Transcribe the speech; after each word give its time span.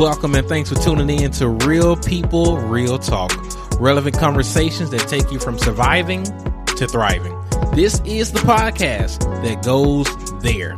Welcome 0.00 0.34
and 0.34 0.48
thanks 0.48 0.70
for 0.70 0.76
tuning 0.76 1.10
in 1.20 1.30
to 1.32 1.46
Real 1.46 1.94
People, 1.94 2.56
Real 2.56 2.98
Talk. 2.98 3.32
Relevant 3.78 4.16
conversations 4.18 4.88
that 4.92 5.06
take 5.08 5.30
you 5.30 5.38
from 5.38 5.58
surviving 5.58 6.24
to 6.24 6.86
thriving. 6.86 7.38
This 7.74 8.00
is 8.06 8.32
the 8.32 8.38
podcast 8.38 9.18
that 9.42 9.62
goes 9.62 10.06
there. 10.40 10.76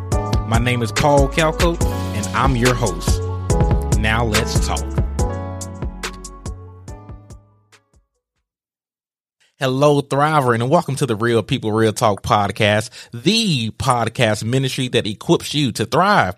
My 0.48 0.58
name 0.58 0.82
is 0.82 0.90
Paul 0.90 1.28
Calco 1.28 1.80
and 2.16 2.26
I'm 2.34 2.56
your 2.56 2.74
host. 2.74 3.22
Now 4.00 4.24
let's 4.24 4.66
talk. 4.66 4.80
Hello, 9.60 10.02
Thriver, 10.02 10.52
and 10.52 10.68
welcome 10.68 10.96
to 10.96 11.06
the 11.06 11.14
Real 11.14 11.44
People 11.44 11.70
Real 11.70 11.92
Talk 11.92 12.24
podcast, 12.24 12.90
the 13.12 13.70
podcast 13.70 14.42
ministry 14.42 14.88
that 14.88 15.06
equips 15.06 15.54
you 15.54 15.70
to 15.70 15.86
thrive. 15.86 16.34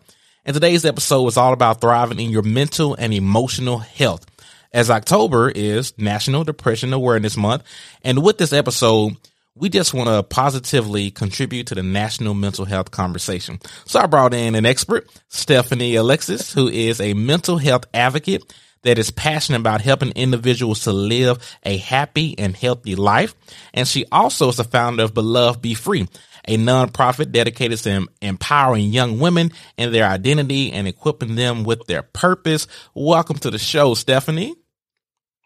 And 0.47 0.53
today's 0.53 0.85
episode 0.85 1.27
is 1.29 1.39
all 1.39 1.55
about 1.55 1.81
thriving 1.81 2.21
in 2.21 2.29
your 2.29 2.43
mental 2.43 2.95
and 2.95 3.15
emotional 3.15 3.79
health. 3.79 4.27
As 4.75 4.91
October 4.91 5.49
is 5.49 5.97
National 5.97 6.45
Depression 6.45 6.93
Awareness 6.93 7.35
Month, 7.35 7.63
and 8.03 8.23
with 8.23 8.37
this 8.37 8.53
episode, 8.53 9.17
we 9.55 9.71
just 9.71 9.95
want 9.95 10.11
to 10.11 10.23
positively 10.23 11.11
contribute 11.11 11.69
to 11.69 11.75
the 11.75 11.83
national 11.83 12.35
mental 12.35 12.67
health 12.67 12.91
conversation. 12.91 13.59
So 13.87 14.01
I 14.01 14.05
brought 14.05 14.35
in 14.35 14.55
an 14.55 14.67
expert, 14.67 15.09
Stephanie 15.29 15.95
Alexis, 15.95 16.53
who 16.53 16.69
is 16.69 17.01
a 17.01 17.15
mental 17.15 17.57
health 17.57 17.87
advocate 17.95 18.53
that 18.83 18.99
is 18.99 19.11
passionate 19.11 19.61
about 19.61 19.81
helping 19.81 20.11
individuals 20.11 20.81
to 20.81 20.93
live 20.93 21.39
a 21.63 21.79
happy 21.79 22.39
and 22.39 22.55
healthy 22.55 22.97
life. 22.97 23.35
And 23.73 23.89
she 23.89 24.05
also 24.13 24.51
is 24.51 24.57
the 24.57 24.65
founder 24.65 25.05
of 25.05 25.15
Beloved 25.15 25.63
Be 25.63 25.73
Free, 25.73 26.07
a 26.47 26.57
nonprofit 26.57 27.33
dedicated 27.33 27.79
to 27.81 28.07
empowering 28.21 28.87
young 28.93 29.19
women 29.19 29.53
in 29.77 29.93
their 29.93 30.07
identity 30.07 30.73
and 30.73 30.87
equipping 30.87 31.35
them 31.35 31.65
with 31.65 31.87
their 31.87 32.03
purpose. 32.03 32.67
Welcome 32.95 33.39
to 33.39 33.51
the 33.51 33.59
show, 33.59 33.95
Stephanie. 33.95 34.55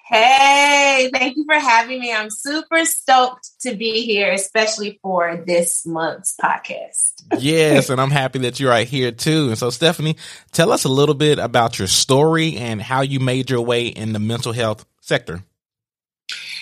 Hey, 0.08 1.10
thank 1.12 1.36
you 1.36 1.44
for 1.44 1.58
having 1.58 2.00
me. 2.00 2.14
I'm 2.14 2.30
super 2.30 2.86
stoked 2.86 3.50
to 3.60 3.74
be 3.74 4.06
here, 4.06 4.32
especially 4.32 4.98
for 5.02 5.44
this 5.46 5.84
month's 5.84 6.34
podcast. 6.42 7.24
yes, 7.38 7.90
and 7.90 8.00
I'm 8.00 8.10
happy 8.10 8.38
that 8.40 8.58
you're 8.58 8.70
right 8.70 8.88
here 8.88 9.12
too. 9.12 9.48
And 9.48 9.58
so, 9.58 9.68
Stephanie, 9.68 10.16
tell 10.50 10.72
us 10.72 10.84
a 10.84 10.88
little 10.88 11.14
bit 11.14 11.38
about 11.38 11.78
your 11.78 11.88
story 11.88 12.56
and 12.56 12.80
how 12.80 13.02
you 13.02 13.20
made 13.20 13.50
your 13.50 13.60
way 13.60 13.88
in 13.88 14.14
the 14.14 14.18
mental 14.18 14.52
health 14.52 14.86
sector. 15.02 15.42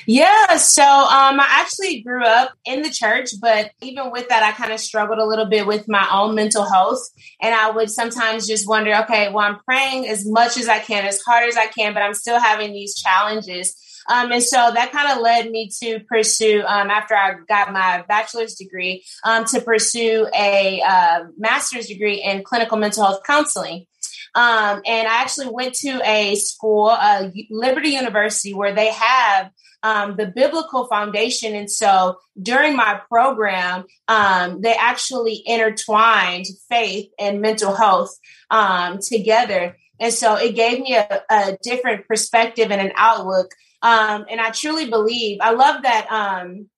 Yeah, 0.07 0.57
so 0.57 0.85
um, 0.85 1.41
I 1.41 1.47
actually 1.51 2.01
grew 2.03 2.25
up 2.25 2.53
in 2.65 2.83
the 2.83 2.91
church, 2.91 3.31
but 3.41 3.73
even 3.83 4.13
with 4.13 4.29
that, 4.29 4.45
I 4.45 4.53
kind 4.53 4.73
of 4.73 4.79
struggled 4.79 5.19
a 5.19 5.27
little 5.27 5.47
bit 5.47 5.67
with 5.67 5.89
my 5.89 6.09
own 6.13 6.37
mental 6.37 6.65
health. 6.65 7.01
And 7.43 7.53
I 7.53 7.71
would 7.71 7.91
sometimes 7.91 8.47
just 8.47 8.69
wonder, 8.69 8.95
okay, 9.03 9.31
well, 9.31 9.45
I'm 9.45 9.59
praying 9.65 10.07
as 10.07 10.25
much 10.25 10.57
as 10.59 10.69
I 10.69 10.79
can, 10.79 11.05
as 11.07 11.21
hard 11.23 11.49
as 11.49 11.57
I 11.57 11.67
can, 11.67 11.93
but 11.93 12.03
I'm 12.05 12.15
still 12.15 12.39
having 12.39 12.73
these 12.73 12.95
challenges. 12.95 13.77
Um, 14.09 14.31
and 14.31 14.43
so 14.43 14.57
that 14.57 14.93
kind 14.93 15.11
of 15.11 15.21
led 15.21 15.51
me 15.51 15.69
to 15.83 15.99
pursue, 16.09 16.63
um, 16.65 16.91
after 16.91 17.17
I 17.17 17.35
got 17.49 17.73
my 17.73 18.05
bachelor's 18.07 18.55
degree, 18.55 19.05
um, 19.25 19.45
to 19.47 19.61
pursue 19.61 20.29
a 20.33 20.81
uh, 20.87 21.25
master's 21.37 21.89
degree 21.89 22.23
in 22.23 22.45
clinical 22.45 22.79
mental 22.79 23.05
health 23.05 23.23
counseling. 23.27 23.87
Um, 24.37 24.83
and 24.85 25.09
I 25.09 25.23
actually 25.23 25.49
went 25.49 25.75
to 25.77 26.01
a 26.05 26.35
school, 26.35 26.89
uh, 26.89 27.31
Liberty 27.51 27.89
University, 27.91 28.53
where 28.53 28.75
they 28.75 28.93
have 28.93 29.51
um, 29.83 30.17
the 30.17 30.27
biblical 30.27 30.87
foundation. 30.89 31.55
And 31.55 31.71
so 31.71 32.19
during 32.41 32.77
my 32.77 33.01
program, 33.09 33.85
um, 34.09 34.61
they 34.61 34.75
actually 34.75 35.43
intertwined 35.47 36.45
faith 36.69 37.09
and 37.19 37.41
mental 37.41 37.75
health 37.75 38.15
um, 38.51 38.99
together. 39.01 39.79
And 39.99 40.13
so 40.13 40.35
it 40.35 40.55
gave 40.55 40.81
me 40.81 40.97
a, 40.97 41.23
a 41.31 41.57
different 41.63 42.07
perspective 42.07 42.71
and 42.71 42.81
an 42.81 42.93
outlook. 42.97 43.53
Um, 43.81 44.27
and 44.31 44.39
I 44.39 44.51
truly 44.51 44.91
believe, 44.91 45.39
I 45.41 45.53
love 45.53 45.83
that 45.83 46.13
um, 46.13 46.69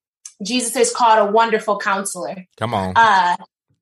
Jesus 0.44 0.76
is 0.76 0.94
called 0.94 1.28
a 1.28 1.32
wonderful 1.32 1.78
counselor. 1.78 2.46
Come 2.56 2.72
on. 2.72 2.92
Uh, 2.94 3.36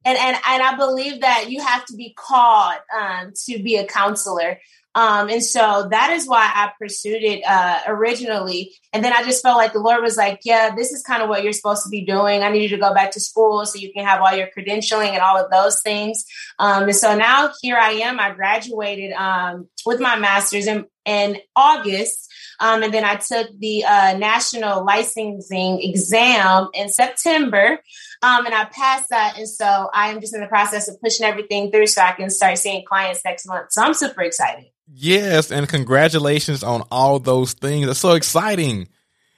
and, 0.07 0.17
and, 0.17 0.37
and 0.37 0.63
I 0.63 0.77
believe 0.77 1.21
that 1.23 1.51
you 1.51 1.61
have 1.61 1.85
to 1.87 1.97
be 1.97 2.15
called 2.17 2.79
um, 2.97 3.33
to 3.47 3.63
be 3.63 3.77
a 3.77 3.87
counselor. 3.87 4.61
Um, 4.95 5.29
and 5.29 5.45
so 5.45 5.89
that 5.91 6.11
is 6.13 6.27
why 6.27 6.51
I 6.55 6.73
pursued 6.79 7.23
it 7.23 7.43
uh, 7.47 7.81
originally. 7.87 8.75
And 8.95 9.05
then 9.05 9.13
I 9.13 9.25
just 9.25 9.43
felt 9.43 9.59
like 9.59 9.75
the 9.75 9.81
Lord 9.81 10.03
was 10.03 10.17
like, 10.17 10.41
yeah, 10.45 10.75
this 10.75 10.91
is 10.91 11.03
kind 11.03 11.23
of 11.23 11.29
what 11.29 11.43
you're 11.43 11.53
supposed 11.53 11.83
to 11.83 11.91
be 11.91 12.03
doing. 12.07 12.43
I 12.43 12.51
need 12.51 12.63
you 12.63 12.77
to 12.77 12.79
go 12.79 12.95
back 12.95 13.11
to 13.11 13.21
school 13.21 13.67
so 13.67 13.79
you 13.79 13.93
can 13.93 14.07
have 14.07 14.23
all 14.23 14.35
your 14.35 14.49
credentialing 14.57 15.11
and 15.11 15.21
all 15.21 15.37
of 15.37 15.51
those 15.51 15.83
things. 15.83 16.25
Um, 16.59 16.85
and 16.85 16.97
so 16.97 17.15
now 17.15 17.51
here 17.61 17.77
I 17.77 17.91
am. 17.91 18.19
I 18.19 18.31
graduated 18.31 19.13
um, 19.13 19.69
with 19.85 20.01
my 20.01 20.17
master's 20.19 20.67
in, 20.67 20.87
in 21.05 21.39
August. 21.55 22.33
Um, 22.61 22.83
and 22.83 22.93
then 22.93 23.05
I 23.05 23.17
took 23.17 23.49
the 23.59 23.85
uh, 23.85 24.17
national 24.19 24.85
licensing 24.85 25.81
exam 25.83 26.69
in 26.75 26.89
September. 26.89 27.79
Um, 28.23 28.47
and 28.47 28.55
I 28.55 28.65
passed 28.65 29.11
that. 29.11 29.37
And 29.37 29.49
so 29.49 29.91
I 29.93 30.09
am 30.09 30.21
just 30.21 30.35
in 30.35 30.41
the 30.41 30.47
process 30.47 30.89
of 30.89 31.01
pushing 31.01 31.27
everything 31.27 31.71
through 31.71 31.87
so 31.87 32.03
I 32.03 32.13
can 32.13 32.31
start 32.31 32.59
seeing 32.59 32.85
clients 32.85 33.21
next 33.25 33.47
month. 33.47 33.73
So 33.73 33.83
I'm 33.83 33.95
super 33.95 34.23
excited. 34.23 34.67
Yes, 34.93 35.51
and 35.51 35.69
congratulations 35.69 36.63
on 36.63 36.83
all 36.93 37.19
those 37.19 37.55
things. 37.55 37.87
That's 37.87 37.99
so 37.99 38.13
exciting. 38.13 38.89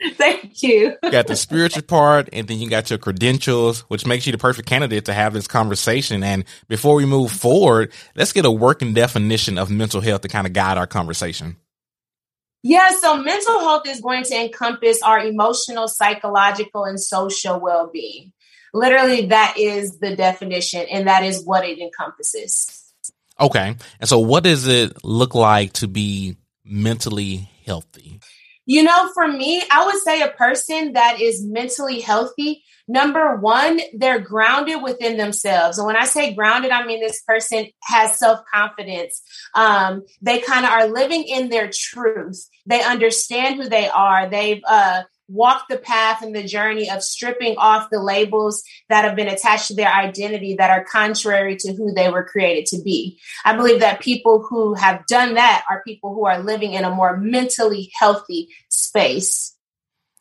Thank 0.13 0.63
you. 0.63 0.97
you 1.03 1.11
got 1.11 1.27
the 1.27 1.35
spiritual 1.35 1.83
part, 1.83 2.29
and 2.33 2.47
then 2.47 2.59
you 2.59 2.71
got 2.71 2.91
your 2.91 2.99
credentials, 2.99 3.81
which 3.89 4.07
makes 4.07 4.27
you 4.27 4.33
the 4.33 4.39
perfect 4.39 4.69
candidate 4.69 5.07
to 5.07 5.13
have 5.13 5.33
this 5.33 5.49
conversation. 5.49 6.23
And 6.23 6.45
before 6.69 6.95
we 6.95 7.07
move 7.07 7.33
forward, 7.33 7.93
let's 8.15 8.33
get 8.33 8.45
a 8.45 8.51
working 8.51 8.95
definition 8.95 9.59
of 9.59 9.71
mental 9.71 10.01
health 10.01 10.21
to 10.21 10.29
kind 10.29 10.47
of 10.47 10.53
guide 10.53 10.79
our 10.79 10.87
conversation. 10.87 11.57
Yeah, 12.63 12.91
so 12.91 13.23
mental 13.23 13.61
health 13.61 13.87
is 13.87 14.01
going 14.01 14.25
to 14.25 14.35
encompass 14.35 15.01
our 15.03 15.21
emotional, 15.21 15.87
psychological, 15.89 16.85
and 16.85 17.01
social 17.01 17.61
well 17.61 17.89
being. 17.93 18.33
Literally, 18.75 19.27
that 19.27 19.55
is 19.57 19.99
the 19.99 20.17
definition, 20.17 20.87
and 20.91 21.07
that 21.07 21.25
is 21.25 21.45
what 21.45 21.65
it 21.65 21.79
encompasses. 21.79 22.93
Okay. 23.41 23.77
And 24.01 24.09
so 24.09 24.19
what 24.19 24.45
does 24.45 24.67
it 24.67 25.05
look 25.05 25.35
like 25.35 25.73
to 25.75 25.89
be 25.89 26.37
mentally 26.65 27.49
healthy? 27.65 28.21
You 28.69 28.83
know, 28.83 29.09
for 29.15 29.27
me, 29.27 29.63
I 29.71 29.87
would 29.87 29.97
say 30.03 30.21
a 30.21 30.29
person 30.29 30.93
that 30.93 31.23
is 31.23 31.43
mentally 31.43 32.01
healthy, 32.01 32.63
number 32.87 33.37
one, 33.37 33.81
they're 33.95 34.21
grounded 34.21 34.83
within 34.83 35.17
themselves. 35.17 35.79
And 35.79 35.87
when 35.87 35.97
I 35.97 36.05
say 36.05 36.35
grounded, 36.35 36.71
I 36.71 36.85
mean 36.85 37.01
this 37.01 37.23
person 37.23 37.69
has 37.85 38.19
self 38.19 38.41
confidence. 38.53 39.23
Um, 39.55 40.05
they 40.21 40.41
kind 40.41 40.67
of 40.67 40.71
are 40.71 40.87
living 40.87 41.25
in 41.25 41.49
their 41.49 41.71
truth. 41.73 42.47
They 42.67 42.83
understand 42.83 43.57
who 43.57 43.71
they 43.71 43.89
are. 43.89 44.29
They've, 44.29 44.61
uh, 44.69 45.05
walk 45.29 45.67
the 45.69 45.77
path 45.77 46.23
and 46.23 46.35
the 46.35 46.43
journey 46.43 46.91
of 46.91 47.03
stripping 47.03 47.57
off 47.59 47.91
the 47.91 48.01
labels 48.01 48.63
that 48.89 49.05
have 49.05 49.15
been 49.15 49.29
attached 49.29 49.69
to 49.69 49.75
their 49.75 49.93
identity 49.93 50.57
that 50.57 50.71
are 50.71 50.85
contrary 50.85 51.57
to 51.57 51.73
who 51.75 51.93
they 51.93 52.11
were 52.11 52.25
created 52.25 52.67
to 52.67 52.83
be. 52.83 53.19
I 53.45 53.55
believe 53.55 53.81
that 53.81 54.01
people 54.01 54.45
who 54.49 54.75
have 54.75 55.07
done 55.07 55.35
that 55.35 55.65
are 55.71 55.83
people 55.87 56.15
who 56.15 56.27
are 56.27 56.43
living 56.43 56.73
in 56.73 56.85
a 56.85 56.91
more 56.91 57.17
mentally 57.17 57.91
healthy 57.95 58.49
space. 58.71 59.55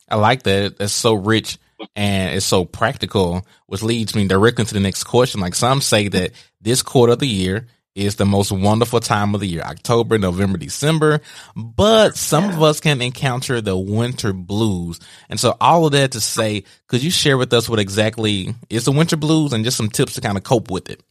I 0.08 0.16
like 0.16 0.44
that. 0.44 0.76
It's 0.80 0.92
so 0.92 1.14
rich 1.14 1.58
and 1.94 2.34
it's 2.34 2.46
so 2.46 2.64
practical, 2.64 3.46
which 3.66 3.82
leads 3.82 4.14
me 4.14 4.26
directly 4.26 4.64
to 4.64 4.74
the 4.74 4.80
next 4.80 5.04
question. 5.04 5.40
Like 5.40 5.54
some 5.54 5.80
say 5.80 6.08
that 6.08 6.32
this 6.60 6.82
quarter 6.82 7.14
of 7.14 7.18
the 7.18 7.28
year 7.28 7.66
is 7.94 8.16
the 8.16 8.24
most 8.24 8.52
wonderful 8.52 9.00
time 9.00 9.34
of 9.34 9.40
the 9.40 9.46
year, 9.46 9.62
October, 9.62 10.18
November, 10.18 10.56
December. 10.56 11.20
But 11.56 12.16
some 12.16 12.44
yeah. 12.44 12.56
of 12.56 12.62
us 12.62 12.80
can 12.80 13.02
encounter 13.02 13.60
the 13.60 13.76
winter 13.76 14.32
blues. 14.32 15.00
And 15.28 15.38
so 15.38 15.56
all 15.60 15.86
of 15.86 15.92
that 15.92 16.12
to 16.12 16.20
say, 16.20 16.64
could 16.86 17.02
you 17.02 17.10
share 17.10 17.36
with 17.36 17.52
us 17.52 17.68
what 17.68 17.78
exactly 17.78 18.54
is 18.70 18.84
the 18.84 18.92
winter 18.92 19.16
blues 19.16 19.52
and 19.52 19.64
just 19.64 19.76
some 19.76 19.90
tips 19.90 20.14
to 20.14 20.20
kind 20.20 20.36
of 20.38 20.44
cope 20.44 20.70
with 20.70 20.90
it? 20.90 21.02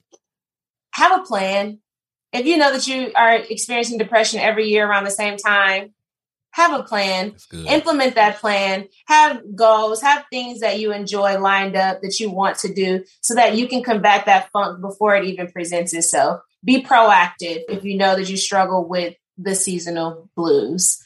Have 0.92 1.20
a 1.20 1.24
plan. 1.24 1.80
If 2.34 2.46
you 2.46 2.58
know 2.58 2.72
that 2.72 2.88
you 2.88 3.12
are 3.16 3.36
experiencing 3.36 3.98
depression 3.98 4.40
every 4.40 4.68
year 4.68 4.88
around 4.88 5.06
the 5.06 5.12
same 5.12 5.38
time, 5.38 5.94
have 6.52 6.80
a 6.80 6.84
plan, 6.84 7.36
implement 7.70 8.16
that 8.16 8.40
plan, 8.40 8.88
have 9.06 9.56
goals, 9.56 10.02
have 10.02 10.26
things 10.32 10.62
that 10.62 10.80
you 10.80 10.92
enjoy 10.92 11.38
lined 11.40 11.76
up 11.76 12.02
that 12.02 12.20
you 12.20 12.32
want 12.32 12.58
to 12.60 12.74
do 12.74 13.04
so 13.22 13.36
that 13.36 13.56
you 13.56 13.68
can 13.68 13.84
combat 13.84 14.26
that 14.26 14.50
funk 14.52 14.82
before 14.82 15.16
it 15.16 15.26
even 15.26 15.52
presents 15.52 15.94
itself 15.94 16.42
be 16.64 16.84
proactive 16.84 17.64
if 17.70 17.84
you 17.84 17.98
know 17.98 18.16
that 18.16 18.30
you 18.30 18.38
struggle 18.38 18.88
with 18.88 19.16
the 19.38 19.56
seasonal 19.56 20.30
blues. 20.36 21.02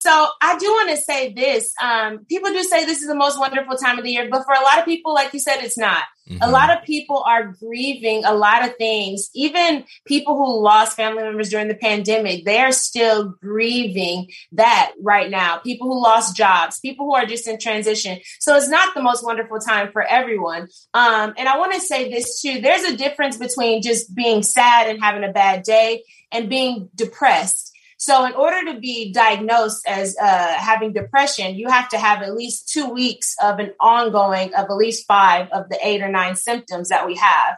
So 0.00 0.28
I 0.42 0.58
do 0.58 0.66
want 0.66 0.90
to 0.90 0.96
say 0.96 1.32
this. 1.32 1.72
Um, 1.82 2.24
people 2.26 2.50
do 2.50 2.62
say 2.62 2.84
this 2.84 3.00
is 3.00 3.08
the 3.08 3.14
most 3.14 3.38
wonderful 3.38 3.76
time 3.76 3.98
of 3.98 4.04
the 4.04 4.10
year, 4.10 4.28
but 4.30 4.44
for 4.44 4.54
a 4.54 4.60
lot 4.60 4.78
of 4.78 4.84
people, 4.84 5.14
like 5.14 5.32
you 5.32 5.40
said, 5.40 5.62
it's 5.62 5.78
not. 5.78 6.04
Mm-hmm. 6.28 6.42
A 6.42 6.50
lot 6.50 6.76
of 6.76 6.84
people 6.84 7.22
are 7.26 7.54
grieving 7.60 8.24
a 8.24 8.34
lot 8.34 8.64
of 8.64 8.76
things. 8.76 9.30
Even 9.34 9.84
people 10.06 10.36
who 10.36 10.60
lost 10.60 10.96
family 10.96 11.22
members 11.22 11.50
during 11.50 11.68
the 11.68 11.74
pandemic, 11.74 12.44
they 12.44 12.58
are 12.58 12.72
still 12.72 13.28
grieving 13.40 14.28
that 14.52 14.92
right 15.00 15.30
now. 15.30 15.58
People 15.58 15.86
who 15.86 16.02
lost 16.02 16.36
jobs, 16.36 16.80
people 16.80 17.06
who 17.06 17.14
are 17.14 17.26
just 17.26 17.46
in 17.46 17.58
transition. 17.58 18.18
So 18.40 18.56
it's 18.56 18.68
not 18.68 18.94
the 18.94 19.02
most 19.02 19.24
wonderful 19.24 19.60
time 19.60 19.92
for 19.92 20.02
everyone. 20.02 20.68
Um, 20.94 21.34
and 21.36 21.48
I 21.48 21.58
want 21.58 21.74
to 21.74 21.80
say 21.80 22.10
this 22.10 22.42
too. 22.42 22.60
There's 22.60 22.82
a 22.82 22.96
difference 22.96 23.36
between 23.36 23.82
just 23.82 24.14
being 24.14 24.42
sad 24.42 24.88
and 24.88 25.00
having 25.00 25.22
a 25.22 25.32
bad 25.32 25.62
day 25.62 26.02
and 26.32 26.48
being 26.48 26.88
depressed 26.94 27.72
So, 27.98 28.24
in 28.26 28.34
order 28.34 28.72
to 28.72 28.78
be 28.78 29.12
diagnosed 29.12 29.86
as 29.86 30.16
uh, 30.20 30.54
having 30.58 30.92
depression, 30.92 31.56
you 31.56 31.68
have 31.68 31.88
to 31.90 31.98
have 31.98 32.22
at 32.22 32.34
least 32.34 32.68
two 32.68 32.90
weeks 32.90 33.34
of 33.42 33.58
an 33.58 33.72
ongoing 33.80 34.54
of 34.54 34.66
at 34.66 34.76
least 34.76 35.06
five 35.06 35.48
of 35.50 35.68
the 35.70 35.78
eight 35.82 36.02
or 36.02 36.10
nine 36.10 36.36
symptoms 36.36 36.90
that 36.90 37.06
we 37.06 37.16
have. 37.16 37.56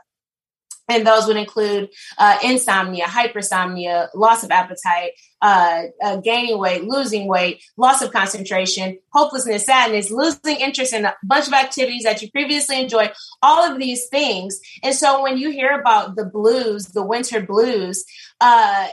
And 0.88 1.06
those 1.06 1.26
would 1.26 1.37
include 1.37 1.90
uh, 2.17 2.38
insomnia, 2.43 3.05
hypersomnia, 3.05 4.08
loss 4.14 4.43
of 4.43 4.50
appetite, 4.50 5.12
uh, 5.43 5.82
uh, 6.02 6.17
gaining 6.17 6.58
weight, 6.58 6.85
losing 6.85 7.29
weight, 7.29 7.62
loss 7.76 8.00
of 8.00 8.11
concentration, 8.11 8.99
hopelessness, 9.12 9.67
sadness, 9.67 10.11
losing 10.11 10.56
interest 10.56 10.94
in 10.94 11.05
a 11.05 11.14
bunch 11.23 11.46
of 11.46 11.52
activities 11.52 12.05
that 12.05 12.23
you 12.23 12.31
previously 12.31 12.81
enjoyed, 12.81 13.12
all 13.43 13.70
of 13.70 13.79
these 13.79 14.06
things. 14.08 14.61
And 14.82 14.94
so 14.94 15.23
when 15.23 15.37
you 15.37 15.50
hear 15.50 15.79
about 15.79 16.17
the 16.17 16.25
blues, 16.25 16.87
the 16.87 17.05
winter 17.05 17.43
blues, 17.43 18.05
uh, 18.40 18.88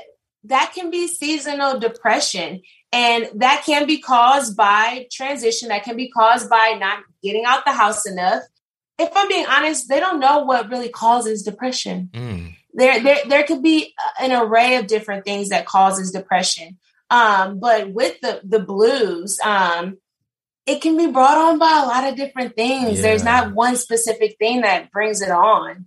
that 0.47 0.74
can 0.74 0.89
be 0.92 1.07
seasonal 1.07 1.80
depression. 1.80 2.62
And 2.92 3.27
that 3.36 3.63
can 3.65 3.88
be 3.88 4.00
caused 4.00 4.56
by 4.56 5.07
transition, 5.12 5.69
that 5.69 5.83
can 5.83 5.97
be 5.97 6.09
caused 6.09 6.50
by 6.50 6.77
not 6.80 7.00
getting 7.21 7.44
out 7.45 7.65
the 7.65 7.74
house 7.74 8.06
enough 8.06 8.44
if 8.97 9.09
I'm 9.15 9.27
being 9.27 9.45
honest, 9.45 9.89
they 9.89 10.00
don't 10.00 10.19
know 10.19 10.44
what 10.44 10.69
really 10.69 10.89
causes 10.89 11.44
depression. 11.44 12.09
Mm. 12.13 12.56
There, 12.74 13.01
there, 13.01 13.18
there 13.27 13.44
could 13.44 13.62
be 13.62 13.94
an 14.19 14.31
array 14.31 14.75
of 14.75 14.88
different 14.88 15.25
things 15.25 15.50
that 15.50 15.65
causes 15.65 16.12
depression. 16.12 16.77
Um, 17.09 17.59
but 17.59 17.94
with 17.94 18.19
the 18.21 18.42
the 18.44 18.59
blues, 18.59 19.39
um, 19.42 19.97
it 20.65 20.81
can 20.81 20.97
be 20.97 21.07
brought 21.07 21.38
on 21.38 21.59
by 21.59 21.81
a 21.83 21.88
lot 21.88 22.07
of 22.07 22.15
different 22.15 22.56
things. 22.56 22.97
Yeah. 22.97 23.01
There's 23.03 23.24
not 23.24 23.53
one 23.53 23.75
specific 23.75 24.38
thing 24.39 24.62
that 24.62 24.92
brings 24.92 25.21
it 25.21 25.30
on. 25.30 25.86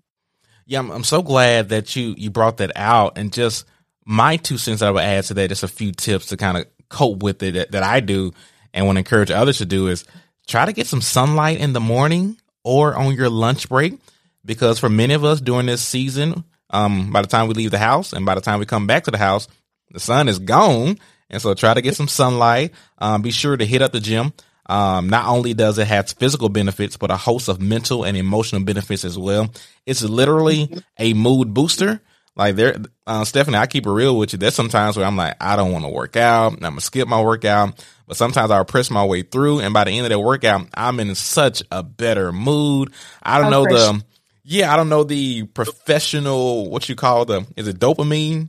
Yeah, 0.65 0.79
I'm, 0.79 0.91
I'm 0.91 1.05
so 1.05 1.23
glad 1.23 1.71
that 1.71 1.97
you 1.97 2.15
you 2.17 2.31
brought 2.31 2.59
that 2.59 2.71
out, 2.77 3.19
and 3.19 3.33
just 3.33 3.67
my 4.11 4.39
two 4.39 4.57
cents 4.57 4.81
that 4.81 4.89
I 4.89 4.91
would 4.91 5.05
add 5.05 5.25
to 5.25 5.35
that, 5.35 5.51
just 5.51 5.63
a 5.63 5.69
few 5.69 5.93
tips 5.93 6.27
to 6.27 6.39
kind 6.39 6.57
of 6.57 6.65
cope 6.89 7.23
with 7.23 7.43
it 7.43 7.53
that, 7.53 7.73
that 7.73 7.83
I 7.83 8.01
do, 8.01 8.33
and 8.73 8.87
want 8.87 8.97
to 8.97 9.01
encourage 9.01 9.31
others 9.31 9.59
to 9.59 9.67
do 9.67 9.89
is 9.89 10.07
try 10.47 10.65
to 10.65 10.73
get 10.73 10.87
some 10.87 11.03
sunlight 11.03 11.61
in 11.61 11.75
the 11.75 11.81
morning 11.81 12.39
or 12.65 12.97
on 12.97 13.15
your 13.15 13.29
lunch 13.29 13.69
break. 13.69 13.99
Because 14.47 14.79
for 14.79 14.89
many 14.89 15.13
of 15.13 15.25
us 15.25 15.43
during 15.43 15.67
this 15.67 15.83
season, 15.83 16.43
um, 16.71 17.13
by 17.13 17.21
the 17.21 17.29
time 17.29 17.49
we 17.49 17.55
leave 17.55 17.71
the 17.71 17.79
house 17.79 18.15
and 18.15 18.25
by 18.25 18.35
the 18.35 18.41
time 18.41 18.59
we 18.59 18.65
come 18.65 18.87
back 18.87 19.05
to 19.05 19.11
the 19.11 19.19
house, 19.19 19.47
the 19.91 20.01
sun 20.01 20.27
is 20.27 20.39
gone. 20.39 20.99
And 21.29 21.43
so 21.43 21.53
try 21.53 21.75
to 21.75 21.83
get 21.83 21.95
some 21.95 22.09
sunlight. 22.09 22.73
Um, 22.97 23.21
be 23.21 23.31
sure 23.31 23.59
to 23.59 23.67
hit 23.67 23.83
up 23.83 23.93
the 23.93 24.01
gym. 24.01 24.33
Um, 24.65 25.11
not 25.11 25.27
only 25.27 25.53
does 25.53 25.77
it 25.77 25.87
have 25.87 26.09
physical 26.09 26.49
benefits, 26.49 26.97
but 26.97 27.11
a 27.11 27.17
host 27.19 27.49
of 27.49 27.61
mental 27.61 28.05
and 28.05 28.17
emotional 28.17 28.63
benefits 28.63 29.05
as 29.05 29.19
well. 29.19 29.53
It's 29.85 30.03
literally 30.03 30.71
a 30.99 31.13
mood 31.13 31.53
booster. 31.53 32.01
Like 32.39 32.55
there, 32.55 32.77
uh, 33.05 33.25
Stephanie, 33.25 33.59
I 33.59 33.67
keep 33.67 33.85
it 33.85 33.91
real 33.91 34.17
with 34.17 34.33
you. 34.33 34.39
There's 34.39 34.55
sometimes 34.55 34.97
where 34.97 35.05
I'm 35.05 35.17
like, 35.17 35.37
I 35.41 35.57
don't 35.57 35.73
want 35.73 35.85
to 35.85 35.91
work 35.91 36.17
out. 36.17 36.53
I'm 36.53 36.59
gonna 36.61 36.81
skip 36.81 37.09
my 37.09 37.21
workout. 37.21 37.85
But 38.07 38.17
sometimes 38.17 38.51
I'll 38.51 38.65
press 38.65 38.91
my 38.91 39.05
way 39.05 39.23
through, 39.23 39.61
and 39.61 39.75
by 39.75 39.85
the 39.85 39.91
end 39.91 40.07
of 40.07 40.11
that 40.11 40.21
workout, 40.21 40.67
I'm 40.73 40.99
in 41.01 41.15
such 41.15 41.63
a 41.71 41.83
better 41.83 42.33
mood. 42.33 42.95
I 43.23 43.39
don't 43.39 43.51
know 43.51 43.65
the, 43.65 44.03
yeah, 44.45 44.73
I 44.73 44.77
don't 44.77 44.89
know 44.89 45.05
the 45.05 45.43
professional. 45.43 46.71
What 46.71 46.89
you 46.89 46.95
call 46.95 47.27
the? 47.27 47.47
Is 47.57 47.69
it 47.69 47.79
dopamine? 47.79 48.49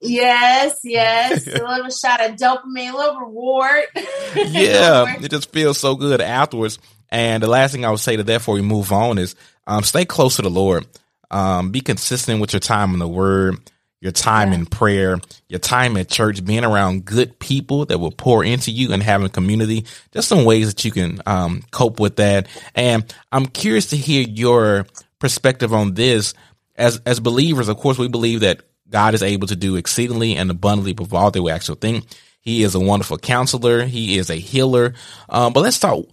Yes, 0.00 0.76
yes. 0.84 1.46
a 1.46 1.64
little 1.64 1.90
shot 1.90 2.20
of 2.20 2.36
dopamine, 2.36 2.92
a 2.92 2.96
little 2.96 3.20
reward. 3.20 3.84
yeah, 4.34 5.16
it 5.22 5.30
just 5.30 5.50
feels 5.52 5.78
so 5.78 5.94
good 5.94 6.20
afterwards. 6.20 6.78
And 7.08 7.42
the 7.42 7.48
last 7.48 7.72
thing 7.72 7.84
I 7.84 7.90
would 7.90 8.00
say 8.00 8.16
to 8.16 8.24
that 8.24 8.38
before 8.38 8.56
we 8.56 8.62
move 8.62 8.92
on 8.92 9.16
is 9.16 9.36
um, 9.66 9.84
stay 9.84 10.04
close 10.04 10.36
to 10.36 10.42
the 10.42 10.50
Lord. 10.50 10.86
Um, 11.30 11.70
be 11.70 11.80
consistent 11.80 12.40
with 12.40 12.52
your 12.52 12.60
time 12.60 12.92
in 12.92 12.98
the 12.98 13.08
Word 13.08 13.58
your 14.00 14.12
time 14.12 14.50
yeah. 14.50 14.58
in 14.58 14.66
prayer, 14.66 15.18
your 15.48 15.58
time 15.58 15.96
at 15.96 16.08
church, 16.08 16.44
being 16.44 16.64
around 16.64 17.04
good 17.04 17.38
people 17.38 17.86
that 17.86 17.98
will 17.98 18.12
pour 18.12 18.44
into 18.44 18.70
you 18.70 18.92
and 18.92 19.02
having 19.02 19.28
community. 19.28 19.84
Just 20.12 20.28
some 20.28 20.44
ways 20.44 20.72
that 20.72 20.84
you 20.84 20.92
can 20.92 21.20
um, 21.26 21.62
cope 21.70 21.98
with 21.98 22.16
that. 22.16 22.46
And 22.74 23.12
I'm 23.32 23.46
curious 23.46 23.86
to 23.86 23.96
hear 23.96 24.22
your 24.22 24.86
perspective 25.18 25.72
on 25.72 25.94
this. 25.94 26.34
As 26.76 27.00
as 27.04 27.18
believers, 27.18 27.68
of 27.68 27.76
course, 27.78 27.98
we 27.98 28.08
believe 28.08 28.40
that 28.40 28.60
God 28.88 29.14
is 29.14 29.22
able 29.22 29.48
to 29.48 29.56
do 29.56 29.74
exceedingly 29.74 30.36
and 30.36 30.50
abundantly 30.50 30.92
above 30.92 31.12
all 31.12 31.30
that 31.30 31.42
we 31.42 31.50
actually 31.50 31.78
think. 31.78 32.04
He 32.40 32.62
is 32.62 32.76
a 32.76 32.80
wonderful 32.80 33.18
counselor. 33.18 33.84
He 33.84 34.16
is 34.16 34.30
a 34.30 34.36
healer. 34.36 34.94
Um, 35.28 35.52
but 35.52 35.62
let's 35.62 35.80
talk. 35.80 36.06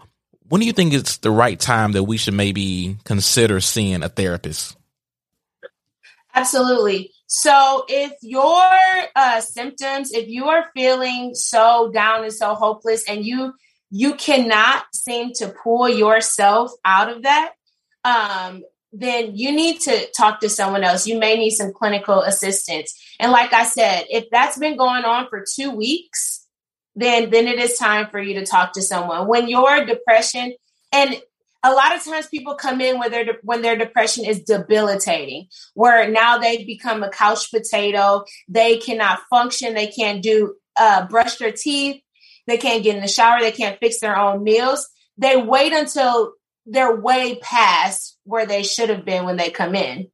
When 0.48 0.60
do 0.60 0.68
you 0.68 0.74
think 0.74 0.94
it's 0.94 1.18
the 1.18 1.32
right 1.32 1.60
time 1.60 1.92
that 1.94 2.04
we 2.04 2.18
should 2.18 2.34
maybe 2.34 2.98
consider 3.04 3.62
seeing 3.62 4.04
a 4.04 4.10
therapist? 4.10 4.76
Absolutely. 6.36 7.12
So 7.28 7.86
if 7.88 8.12
your 8.22 8.62
uh, 9.16 9.42
symptoms, 9.42 10.12
if 10.12 10.28
you 10.28 10.46
are 10.50 10.66
feeling 10.76 11.34
so 11.34 11.90
down 11.92 12.24
and 12.24 12.34
so 12.34 12.54
hopeless, 12.56 13.06
and 13.10 13.26
you 13.26 13.54
you 13.90 14.16
cannot 14.16 14.84
seem 14.94 15.32
to 15.34 15.54
pull 15.64 15.88
yourself 15.88 16.72
out 16.84 17.10
of 17.10 17.24
that, 17.24 17.54
um, 18.04 18.64
then 18.92 19.36
you 19.36 19.54
need 19.54 19.80
to 19.82 20.08
talk 20.12 20.42
to 20.42 20.50
someone 20.50 20.84
else. 20.84 21.08
You 21.08 21.18
may 21.18 21.38
need 21.38 21.52
some 21.52 21.72
clinical 21.74 22.22
assistance. 22.22 22.94
And 23.20 23.32
like 23.32 23.54
I 23.54 23.64
said, 23.64 24.06
if 24.10 24.26
that's 24.30 24.58
been 24.58 24.78
going 24.78 25.06
on 25.06 25.28
for 25.30 25.46
two 25.56 25.72
weeks, 25.72 26.46
then 26.96 27.30
then 27.30 27.48
it 27.48 27.60
is 27.60 27.78
time 27.78 28.08
for 28.12 28.20
you 28.20 28.36
to 28.40 28.46
talk 28.46 28.74
to 28.74 28.82
someone. 28.82 29.28
When 29.28 29.48
your 29.48 29.86
depression 29.86 30.54
and 30.92 31.22
a 31.66 31.74
lot 31.74 31.96
of 31.96 32.06
times 32.06 32.28
people 32.28 32.54
come 32.54 32.80
in 32.80 33.00
when 33.00 33.10
their 33.10 33.26
when 33.42 33.64
their 33.64 33.76
depression 33.76 34.24
is 34.24 34.44
debilitating 34.44 35.48
where 35.74 36.10
now 36.12 36.38
they've 36.38 36.66
become 36.66 37.02
a 37.02 37.10
couch 37.10 37.50
potato. 37.52 38.24
They 38.48 38.78
cannot 38.78 39.22
function. 39.32 39.74
They 39.74 39.88
can't 39.88 40.22
do 40.22 40.56
uh, 40.78 41.08
brush 41.08 41.38
their 41.38 41.52
teeth. 41.52 42.02
They 42.46 42.58
can't 42.58 42.84
get 42.84 42.96
in 42.96 43.02
the 43.02 43.08
shower. 43.08 43.40
They 43.42 43.52
can't 43.52 43.80
fix 43.80 44.00
their 44.00 44.16
own 44.16 44.44
meals. 44.44 44.88
They 45.18 45.38
wait 45.38 45.74
until 45.74 46.34
they're 46.68 46.96
way 46.96 47.40
past 47.42 48.20
where 48.26 48.46
they 48.46 48.62
should 48.62 48.90
have 48.90 49.04
been 49.04 49.26
when 49.26 49.38
they 49.38 49.50
come 49.50 49.74
in. 49.74 50.10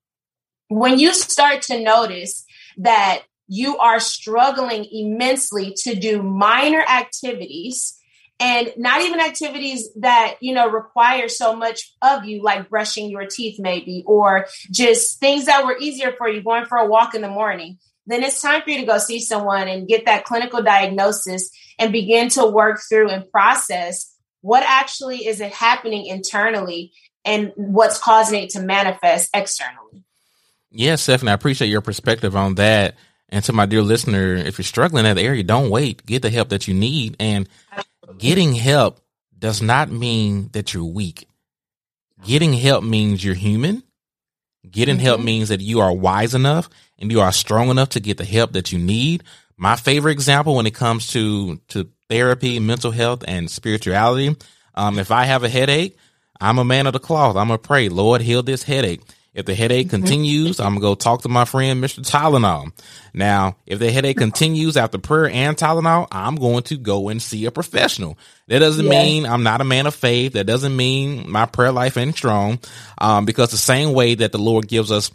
When 0.70 1.00
you 1.00 1.14
start 1.14 1.64
to 1.64 1.84
notice 1.84 2.46
that 2.78 3.24
you 3.48 3.78
are 3.80 4.00
struggling 4.00 4.86
immensely 4.90 5.76
to 5.84 5.96
do 5.96 6.24
minor 6.24 6.80
activities 6.80 7.98
and 8.42 8.74
not 8.76 9.04
even 9.04 9.20
activities 9.20 9.90
that 9.98 10.36
you 10.42 10.54
know 10.54 10.68
require 10.68 11.30
so 11.30 11.56
much 11.56 11.94
of 12.02 12.26
you 12.26 12.44
like 12.44 12.70
brushing 12.70 13.10
your 13.10 13.28
teeth 13.28 13.60
maybe 13.60 14.04
or 14.08 14.48
just 14.72 15.20
things 15.20 15.46
that 15.46 15.64
were 15.64 15.78
easier 15.78 16.14
for 16.18 16.28
you 16.28 16.44
going 16.44 16.66
for 16.66 16.78
a 16.78 16.88
walk 16.88 17.14
in 17.14 17.22
the 17.22 17.30
morning. 17.30 17.78
Then 18.08 18.24
it's 18.24 18.42
time 18.42 18.64
for 18.64 18.72
you 18.72 18.80
to 18.80 18.86
go 18.86 18.98
see 18.98 19.20
someone 19.20 19.68
and 19.68 19.88
get 19.88 20.08
that 20.08 20.26
clinical 20.26 20.64
diagnosis 20.64 21.52
and 21.78 21.92
begin 21.92 22.30
to 22.30 22.48
work 22.48 22.82
through 22.90 23.10
and 23.10 23.30
process 23.32 24.12
what 24.42 24.64
actually 24.66 25.28
is 25.28 25.40
it 25.40 25.54
happening 25.54 26.08
internally 26.08 26.94
and 27.24 27.54
what's 27.56 28.00
causing 28.00 28.44
it 28.44 28.50
to 28.50 28.60
manifest 28.60 29.30
externally. 29.36 30.04
Yes 30.72 31.04
stephanie 31.04 31.30
i 31.30 31.36
appreciate 31.36 31.70
your 31.70 31.82
perspective 31.82 32.36
on 32.36 32.56
that. 32.56 32.96
And 33.30 33.44
to 33.46 33.54
my 33.54 33.68
dear 33.68 33.84
listener 33.84 34.34
if 34.34 34.58
you're 34.58 34.66
struggling 34.66 35.06
in 35.06 35.16
that 35.16 35.22
area 35.22 35.44
don't 35.44 35.70
wait. 35.70 36.04
Get 36.08 36.24
the 36.24 36.32
help 36.32 36.50
that 36.50 36.68
you 36.68 36.74
need. 36.74 37.16
And 37.20 37.48
getting 38.18 38.54
help 38.54 39.00
does 39.38 39.62
not 39.62 39.90
mean 39.90 40.50
that 40.54 40.74
you're 40.74 40.84
weak. 40.84 41.28
Getting 42.24 42.54
help 42.54 42.84
means 42.84 43.24
you're 43.24 43.36
human. 43.36 43.84
Getting 44.70 44.98
mm-hmm. 44.98 45.06
help 45.06 45.22
means 45.22 45.50
that 45.50 45.60
you 45.60 45.80
are 45.80 45.94
wise 45.94 46.36
enough 46.36 46.70
and 47.00 47.12
you 47.12 47.22
are 47.22 47.32
strong 47.32 47.70
enough 47.70 47.90
to 47.90 48.00
get 48.00 48.18
the 48.18 48.26
help 48.26 48.54
that 48.54 48.72
you 48.72 48.78
need. 48.78 49.24
My 49.58 49.76
favorite 49.76 50.12
example 50.12 50.56
when 50.56 50.68
it 50.68 50.76
comes 50.76 51.08
to, 51.14 51.58
to 51.70 51.90
therapy, 52.10 52.60
mental 52.60 52.92
health, 52.92 53.24
and 53.28 53.50
spirituality. 53.50 54.36
Um, 54.76 55.00
if 55.00 55.12
I 55.12 55.24
have 55.26 55.44
a 55.44 55.50
headache, 55.50 55.98
I'm 56.40 56.60
a 56.60 56.66
man 56.66 56.88
of 56.88 56.94
the 56.94 57.00
cloth. 57.00 57.36
I'm 57.36 57.48
gonna 57.48 57.58
pray, 57.58 57.90
Lord, 57.90 58.22
heal 58.22 58.44
this 58.44 58.64
headache. 58.64 59.02
If 59.34 59.46
the 59.46 59.56
headache 59.56 59.88
mm-hmm. 59.88 60.04
continues, 60.04 60.60
I'm 60.60 60.74
gonna 60.74 60.82
go 60.82 60.96
talk 60.96 61.22
to 61.22 61.30
my 61.30 61.46
friend 61.46 61.82
Mr. 61.82 62.00
Tylenol. 62.00 62.74
Now, 63.14 63.56
if 63.66 63.80
the 63.80 63.92
headache 63.92 64.18
continues 64.26 64.76
after 64.76 64.98
prayer 64.98 65.30
and 65.30 65.56
Tylenol, 65.56 66.08
I'm 66.12 66.36
going 66.36 66.64
to 66.64 66.78
go 66.78 67.10
and 67.10 67.22
see 67.22 67.46
a 67.46 67.52
professional. 67.52 68.18
That 68.48 68.60
doesn't 68.60 68.86
yes. 68.86 68.92
mean 68.92 69.26
I'm 69.26 69.44
not 69.44 69.62
a 69.62 69.66
man 69.66 69.88
of 69.88 69.96
faith. 69.96 70.34
That 70.34 70.48
doesn't 70.48 70.76
mean 70.76 71.30
my 71.30 71.46
prayer 71.46 71.72
life 71.72 71.98
ain't 71.98 72.16
strong. 72.16 72.60
Um, 72.98 73.26
because 73.26 73.52
the 73.52 73.58
same 73.58 73.94
way 73.94 74.16
that 74.16 74.34
the 74.34 74.38
Lord 74.38 74.68
gives 74.68 74.92
us 74.92 75.12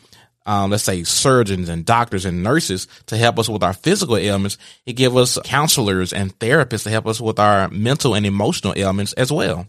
um, 0.47 0.71
let's 0.71 0.85
say 0.85 1.03
surgeons 1.03 1.69
and 1.69 1.85
doctors 1.85 2.25
and 2.25 2.43
nurses 2.43 2.87
to 3.07 3.17
help 3.17 3.39
us 3.39 3.49
with 3.49 3.65
our 3.65 3.73
physical 3.73 4.17
ailments. 4.17 4.57
He 4.85 4.93
give 4.93 5.17
us 5.17 5.39
counselors 5.45 6.13
and 6.13 6.39
therapists 6.39 6.85
to 6.85 6.91
help 6.91 7.07
us 7.07 7.21
with 7.21 7.41
our 7.41 7.69
mental 7.69 8.15
and 8.15 8.25
emotional 8.25 8.73
ailments 8.77 9.13
as 9.15 9.33
well. 9.33 9.67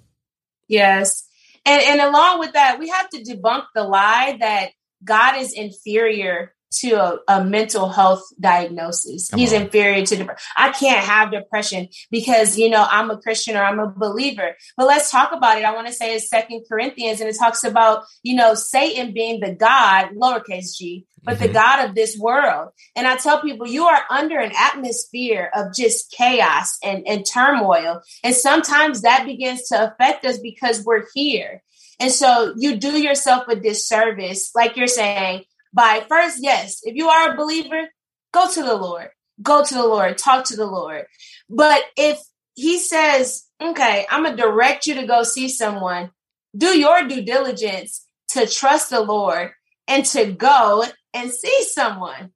Yes. 0.67 1.26
And, 1.67 1.83
and 1.83 2.01
along 2.01 2.39
with 2.39 2.53
that, 2.53 2.79
we 2.79 2.87
have 2.87 3.09
to 3.09 3.21
debunk 3.21 3.65
the 3.75 3.83
lie 3.83 4.37
that 4.39 4.69
God 5.03 5.35
is 5.37 5.51
inferior 5.51 6.53
to 6.71 6.91
a, 6.91 7.19
a 7.27 7.43
mental 7.43 7.89
health 7.89 8.23
diagnosis. 8.39 9.29
Come 9.29 9.39
He's 9.39 9.53
on. 9.53 9.63
inferior 9.63 10.05
to 10.05 10.15
depression. 10.15 10.47
I 10.55 10.71
can't 10.71 11.03
have 11.03 11.31
depression 11.31 11.87
because, 12.11 12.57
you 12.57 12.69
know, 12.69 12.85
I'm 12.89 13.09
a 13.09 13.17
Christian 13.17 13.55
or 13.55 13.63
I'm 13.63 13.79
a 13.79 13.89
believer. 13.89 14.55
But 14.75 14.87
let's 14.87 15.11
talk 15.11 15.31
about 15.31 15.57
it. 15.57 15.65
I 15.65 15.73
want 15.73 15.87
to 15.87 15.93
say 15.93 16.15
it's 16.15 16.29
Second 16.29 16.65
Corinthians, 16.69 17.21
and 17.21 17.29
it 17.29 17.37
talks 17.37 17.63
about, 17.63 18.03
you 18.23 18.35
know, 18.35 18.53
Satan 18.53 19.13
being 19.13 19.39
the 19.39 19.53
God, 19.53 20.09
lowercase 20.15 20.75
g, 20.77 21.05
but 21.23 21.35
mm-hmm. 21.35 21.47
the 21.47 21.53
God 21.53 21.87
of 21.87 21.95
this 21.95 22.17
world. 22.17 22.69
And 22.95 23.07
I 23.07 23.15
tell 23.17 23.41
people, 23.41 23.67
you 23.67 23.85
are 23.85 24.01
under 24.09 24.39
an 24.39 24.51
atmosphere 24.57 25.49
of 25.55 25.73
just 25.73 26.11
chaos 26.11 26.77
and, 26.83 27.07
and 27.07 27.25
turmoil. 27.25 28.01
And 28.23 28.35
sometimes 28.35 29.01
that 29.01 29.25
begins 29.25 29.67
to 29.69 29.91
affect 29.91 30.25
us 30.25 30.39
because 30.39 30.83
we're 30.83 31.05
here. 31.13 31.63
And 31.99 32.11
so 32.11 32.53
you 32.57 32.77
do 32.77 32.99
yourself 33.01 33.47
a 33.47 33.55
disservice, 33.55 34.51
like 34.53 34.77
you're 34.77 34.87
saying, 34.87 35.43
by 35.73 36.03
first, 36.07 36.39
yes, 36.41 36.81
if 36.83 36.95
you 36.95 37.09
are 37.09 37.33
a 37.33 37.37
believer, 37.37 37.89
go 38.33 38.51
to 38.51 38.63
the 38.63 38.75
Lord. 38.75 39.09
Go 39.41 39.63
to 39.63 39.73
the 39.73 39.85
Lord. 39.85 40.17
Talk 40.17 40.45
to 40.45 40.55
the 40.55 40.65
Lord. 40.65 41.05
But 41.49 41.81
if 41.95 42.19
he 42.55 42.79
says, 42.79 43.45
okay, 43.61 44.05
I'm 44.09 44.23
going 44.23 44.35
to 44.35 44.41
direct 44.41 44.87
you 44.87 44.95
to 44.95 45.05
go 45.05 45.23
see 45.23 45.47
someone, 45.47 46.11
do 46.55 46.77
your 46.77 47.07
due 47.07 47.21
diligence 47.21 48.07
to 48.29 48.47
trust 48.47 48.89
the 48.89 49.01
Lord 49.01 49.51
and 49.87 50.03
to 50.05 50.31
go 50.31 50.83
and 51.13 51.31
see 51.31 51.63
someone. 51.63 52.31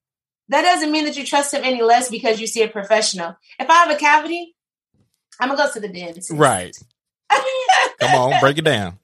That 0.49 0.63
doesn't 0.63 0.91
mean 0.91 1.05
that 1.05 1.17
you 1.17 1.25
trust 1.25 1.53
him 1.53 1.63
any 1.63 1.81
less 1.81 2.09
because 2.09 2.39
you 2.39 2.47
see 2.47 2.61
a 2.61 2.67
professional. 2.67 3.35
If 3.59 3.69
I 3.69 3.73
have 3.73 3.91
a 3.91 3.95
cavity, 3.95 4.53
I'm 5.39 5.49
gonna 5.49 5.63
go 5.63 5.71
to 5.71 5.79
the 5.79 5.87
dentist. 5.87 6.31
Right. 6.31 6.77
Come 7.99 8.15
on, 8.15 8.39
break 8.41 8.57
it 8.57 8.65
down. 8.65 8.99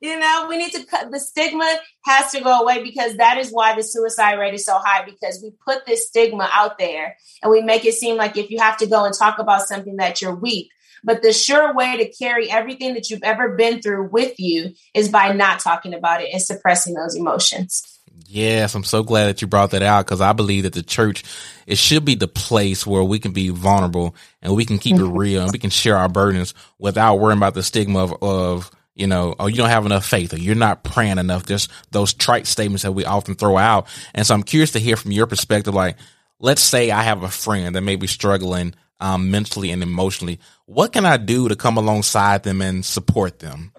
You 0.00 0.18
know, 0.18 0.46
we 0.48 0.58
need 0.58 0.72
to 0.72 0.84
cut 0.84 1.10
the 1.10 1.18
stigma 1.18 1.74
has 2.04 2.30
to 2.32 2.40
go 2.42 2.60
away 2.60 2.82
because 2.82 3.16
that 3.16 3.38
is 3.38 3.50
why 3.50 3.74
the 3.74 3.82
suicide 3.82 4.34
rate 4.34 4.52
is 4.52 4.66
so 4.66 4.78
high 4.78 5.04
because 5.04 5.40
we 5.42 5.52
put 5.64 5.86
this 5.86 6.08
stigma 6.08 6.48
out 6.52 6.78
there 6.78 7.16
and 7.42 7.50
we 7.50 7.62
make 7.62 7.84
it 7.86 7.94
seem 7.94 8.16
like 8.16 8.36
if 8.36 8.50
you 8.50 8.58
have 8.58 8.76
to 8.78 8.86
go 8.86 9.04
and 9.04 9.14
talk 9.14 9.38
about 9.38 9.66
something 9.66 9.96
that 9.96 10.20
you're 10.20 10.34
weak. 10.34 10.70
But 11.02 11.22
the 11.22 11.32
sure 11.32 11.74
way 11.74 11.96
to 11.98 12.12
carry 12.12 12.50
everything 12.50 12.94
that 12.94 13.10
you've 13.10 13.22
ever 13.22 13.56
been 13.56 13.80
through 13.80 14.08
with 14.08 14.38
you 14.38 14.74
is 14.92 15.08
by 15.08 15.32
not 15.32 15.60
talking 15.60 15.94
about 15.94 16.20
it 16.20 16.30
and 16.32 16.42
suppressing 16.42 16.94
those 16.94 17.14
emotions. 17.14 17.96
Yes, 18.28 18.74
I'm 18.74 18.84
so 18.84 19.02
glad 19.02 19.26
that 19.26 19.40
you 19.40 19.46
brought 19.46 19.70
that 19.70 19.82
out 19.82 20.04
because 20.04 20.20
I 20.20 20.32
believe 20.32 20.64
that 20.64 20.72
the 20.72 20.82
church 20.82 21.22
it 21.66 21.78
should 21.78 22.04
be 22.04 22.14
the 22.14 22.28
place 22.28 22.86
where 22.86 23.04
we 23.04 23.18
can 23.18 23.32
be 23.32 23.50
vulnerable 23.50 24.16
and 24.42 24.54
we 24.54 24.64
can 24.64 24.78
keep 24.78 24.96
it 24.96 25.00
mm-hmm. 25.00 25.16
real 25.16 25.42
and 25.42 25.52
we 25.52 25.58
can 25.58 25.70
share 25.70 25.96
our 25.96 26.08
burdens 26.08 26.54
without 26.78 27.16
worrying 27.16 27.38
about 27.38 27.54
the 27.54 27.62
stigma 27.62 28.00
of, 28.00 28.22
of 28.22 28.70
you 28.96 29.06
know, 29.06 29.34
oh, 29.38 29.46
you 29.46 29.56
don't 29.56 29.68
have 29.68 29.86
enough 29.86 30.06
faith 30.06 30.32
or 30.32 30.38
you're 30.38 30.54
not 30.54 30.82
praying 30.82 31.18
enough. 31.18 31.46
Just 31.46 31.70
those 31.92 32.14
trite 32.14 32.46
statements 32.46 32.82
that 32.82 32.92
we 32.92 33.04
often 33.04 33.34
throw 33.34 33.58
out. 33.58 33.86
And 34.14 34.26
so 34.26 34.34
I'm 34.34 34.42
curious 34.42 34.72
to 34.72 34.78
hear 34.78 34.96
from 34.96 35.12
your 35.12 35.26
perspective. 35.26 35.74
Like, 35.74 35.98
let's 36.40 36.62
say 36.62 36.90
I 36.90 37.02
have 37.02 37.22
a 37.22 37.28
friend 37.28 37.76
that 37.76 37.82
may 37.82 37.96
be 37.96 38.06
struggling 38.06 38.74
um, 38.98 39.30
mentally 39.30 39.70
and 39.70 39.82
emotionally. 39.82 40.40
What 40.64 40.92
can 40.92 41.04
I 41.04 41.18
do 41.18 41.48
to 41.48 41.56
come 41.56 41.76
alongside 41.76 42.42
them 42.42 42.62
and 42.62 42.84
support 42.84 43.38
them? 43.38 43.72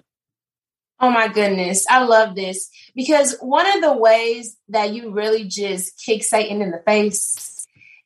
Oh 1.00 1.10
my 1.10 1.28
goodness. 1.28 1.84
I 1.88 2.04
love 2.04 2.34
this 2.34 2.70
because 2.94 3.36
one 3.40 3.66
of 3.76 3.82
the 3.82 3.96
ways 3.96 4.56
that 4.68 4.94
you 4.94 5.10
really 5.10 5.44
just 5.44 6.00
kick 6.04 6.22
Satan 6.22 6.62
in 6.62 6.70
the 6.70 6.82
face 6.86 7.57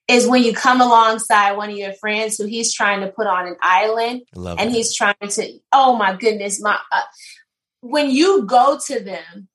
is 0.08 0.26
when 0.26 0.42
you 0.42 0.52
come 0.52 0.80
alongside 0.80 1.56
one 1.56 1.70
of 1.70 1.76
your 1.76 1.92
friends 1.94 2.36
who 2.36 2.46
he's 2.46 2.72
trying 2.72 3.00
to 3.00 3.08
put 3.08 3.26
on 3.26 3.46
an 3.46 3.56
island 3.60 4.22
and 4.34 4.58
that. 4.58 4.70
he's 4.70 4.94
trying 4.94 5.14
to 5.28 5.58
oh 5.72 5.96
my 5.96 6.14
goodness 6.14 6.60
my 6.60 6.78
uh, 6.92 7.00
when 7.80 8.10
you 8.10 8.44
go 8.44 8.78
to 8.86 9.00
them 9.00 9.48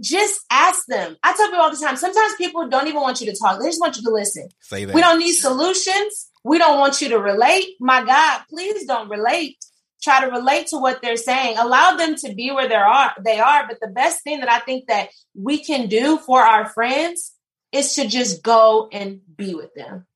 just 0.00 0.40
ask 0.50 0.86
them. 0.86 1.16
I 1.22 1.32
tell 1.32 1.46
people 1.46 1.60
all 1.60 1.70
the 1.70 1.76
time 1.76 1.96
sometimes 1.96 2.34
people 2.36 2.68
don't 2.68 2.88
even 2.88 3.00
want 3.00 3.20
you 3.20 3.30
to 3.30 3.38
talk. 3.38 3.60
They 3.60 3.66
just 3.66 3.80
want 3.80 3.96
you 3.96 4.02
to 4.02 4.10
listen. 4.10 4.48
Say 4.60 4.84
that. 4.84 4.94
we 4.94 5.00
don't 5.00 5.20
need 5.20 5.34
solutions. 5.34 6.28
We 6.44 6.58
don't 6.58 6.78
want 6.80 7.00
you 7.00 7.08
to 7.10 7.18
relate. 7.18 7.76
My 7.80 8.04
god 8.04 8.42
please 8.48 8.84
don't 8.86 9.08
relate. 9.08 9.58
Try 10.02 10.24
to 10.24 10.30
relate 10.32 10.68
to 10.68 10.78
what 10.78 11.00
they're 11.00 11.16
saying. 11.16 11.58
Allow 11.58 11.92
them 11.92 12.16
to 12.16 12.34
be 12.34 12.50
where 12.50 12.68
they 12.68 12.74
are 12.74 13.12
they 13.24 13.38
are. 13.38 13.66
But 13.68 13.78
the 13.80 13.88
best 13.88 14.22
thing 14.22 14.40
that 14.40 14.50
i 14.50 14.58
think 14.60 14.86
that 14.88 15.10
we 15.34 15.58
can 15.58 15.88
do 15.88 16.18
for 16.18 16.40
our 16.40 16.68
friends 16.68 17.32
is 17.72 17.94
to 17.94 18.06
just 18.06 18.42
go 18.42 18.88
and 18.92 19.20
be 19.36 19.54
with 19.54 19.74
them. 19.74 20.06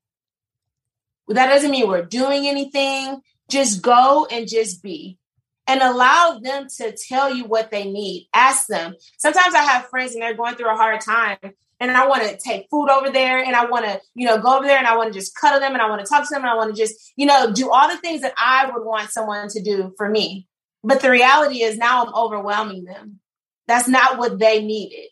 That 1.29 1.49
doesn't 1.49 1.71
mean 1.71 1.89
we're 1.89 2.05
doing 2.05 2.47
anything. 2.47 3.21
Just 3.49 3.83
go 3.83 4.27
and 4.31 4.49
just 4.49 4.83
be 4.83 5.19
and 5.67 5.83
allow 5.83 6.39
them 6.41 6.69
to 6.79 6.97
tell 7.09 7.35
you 7.35 7.45
what 7.45 7.71
they 7.71 7.91
need. 7.91 8.29
Ask 8.33 8.67
them. 8.69 8.95
Sometimes 9.19 9.55
I 9.55 9.63
have 9.63 9.89
friends 9.89 10.15
and 10.15 10.23
they're 10.23 10.35
going 10.35 10.55
through 10.55 10.73
a 10.73 10.77
hard 10.77 11.01
time 11.01 11.39
and 11.81 11.91
I 11.91 12.07
want 12.07 12.23
to 12.23 12.37
take 12.39 12.69
food 12.71 12.89
over 12.89 13.11
there 13.11 13.43
and 13.43 13.55
I 13.55 13.67
want 13.67 13.85
to, 13.85 14.01
you 14.15 14.27
know, 14.27 14.39
go 14.39 14.57
over 14.57 14.67
there 14.67 14.79
and 14.79 14.87
I 14.87 14.97
want 14.97 15.13
to 15.13 15.19
just 15.19 15.35
cuddle 15.35 15.61
them 15.61 15.73
and 15.73 15.83
I 15.83 15.89
want 15.89 16.05
to 16.05 16.07
talk 16.07 16.23
to 16.23 16.35
them 16.35 16.43
and 16.43 16.51
I 16.51 16.55
want 16.55 16.75
to 16.75 16.81
just, 16.81 17.13
you 17.17 17.27
know, 17.27 17.53
do 17.53 17.71
all 17.71 17.89
the 17.89 17.99
things 17.99 18.23
that 18.23 18.35
I 18.39 18.71
would 18.71 18.85
want 18.85 19.11
someone 19.11 19.49
to 19.49 19.63
do 19.63 19.93
for 19.97 20.09
me. 20.09 20.47
But 20.83 21.01
the 21.01 21.11
reality 21.11 21.63
is 21.63 21.77
now 21.77 22.07
I'm 22.07 22.15
overwhelming 22.15 22.85
them. 22.85 23.21
That's 23.67 23.89
not 23.89 24.19
what 24.19 24.39
they 24.39 24.65
needed. 24.65 25.09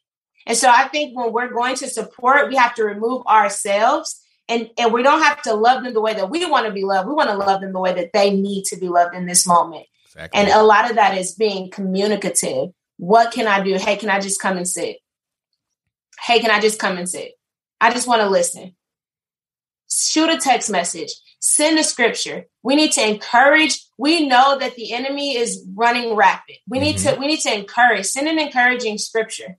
And 0.46 0.56
so 0.56 0.68
I 0.68 0.88
think 0.88 1.16
when 1.16 1.32
we're 1.32 1.52
going 1.52 1.76
to 1.76 1.88
support, 1.88 2.48
we 2.48 2.56
have 2.56 2.74
to 2.74 2.84
remove 2.84 3.26
ourselves 3.26 4.20
and, 4.48 4.70
and 4.78 4.92
we 4.92 5.02
don't 5.02 5.22
have 5.22 5.40
to 5.42 5.54
love 5.54 5.82
them 5.82 5.94
the 5.94 6.00
way 6.00 6.14
that 6.14 6.28
we 6.28 6.44
want 6.44 6.66
to 6.66 6.72
be 6.72 6.84
loved. 6.84 7.08
We 7.08 7.14
want 7.14 7.30
to 7.30 7.36
love 7.36 7.60
them 7.62 7.72
the 7.72 7.80
way 7.80 7.94
that 7.94 8.12
they 8.12 8.30
need 8.30 8.64
to 8.66 8.76
be 8.76 8.88
loved 8.88 9.14
in 9.14 9.26
this 9.26 9.46
moment. 9.46 9.86
Exactly. 10.06 10.40
And 10.40 10.50
a 10.50 10.62
lot 10.62 10.90
of 10.90 10.96
that 10.96 11.16
is 11.16 11.34
being 11.34 11.70
communicative. 11.70 12.70
What 12.98 13.32
can 13.32 13.46
I 13.46 13.62
do? 13.62 13.74
Hey, 13.76 13.96
can 13.96 14.10
I 14.10 14.20
just 14.20 14.40
come 14.40 14.56
and 14.56 14.68
sit? 14.68 14.98
Hey, 16.20 16.40
can 16.40 16.50
I 16.50 16.60
just 16.60 16.78
come 16.78 16.98
and 16.98 17.08
sit? 17.08 17.32
I 17.80 17.90
just 17.90 18.06
want 18.06 18.20
to 18.20 18.28
listen. 18.28 18.76
Shoot 19.90 20.30
a 20.30 20.36
text 20.36 20.70
message. 20.70 21.12
Send 21.40 21.78
a 21.78 21.84
scripture. 21.84 22.44
We 22.62 22.76
need 22.76 22.92
to 22.92 23.06
encourage. 23.06 23.78
We 23.98 24.26
know 24.26 24.58
that 24.58 24.76
the 24.76 24.92
enemy 24.92 25.36
is 25.36 25.66
running 25.74 26.14
rapid. 26.14 26.56
We 26.66 26.78
mm-hmm. 26.78 26.84
need 26.84 26.98
to 26.98 27.16
we 27.18 27.26
need 27.26 27.40
to 27.40 27.54
encourage. 27.54 28.06
Send 28.06 28.28
an 28.28 28.38
encouraging 28.38 28.98
scripture 28.98 29.58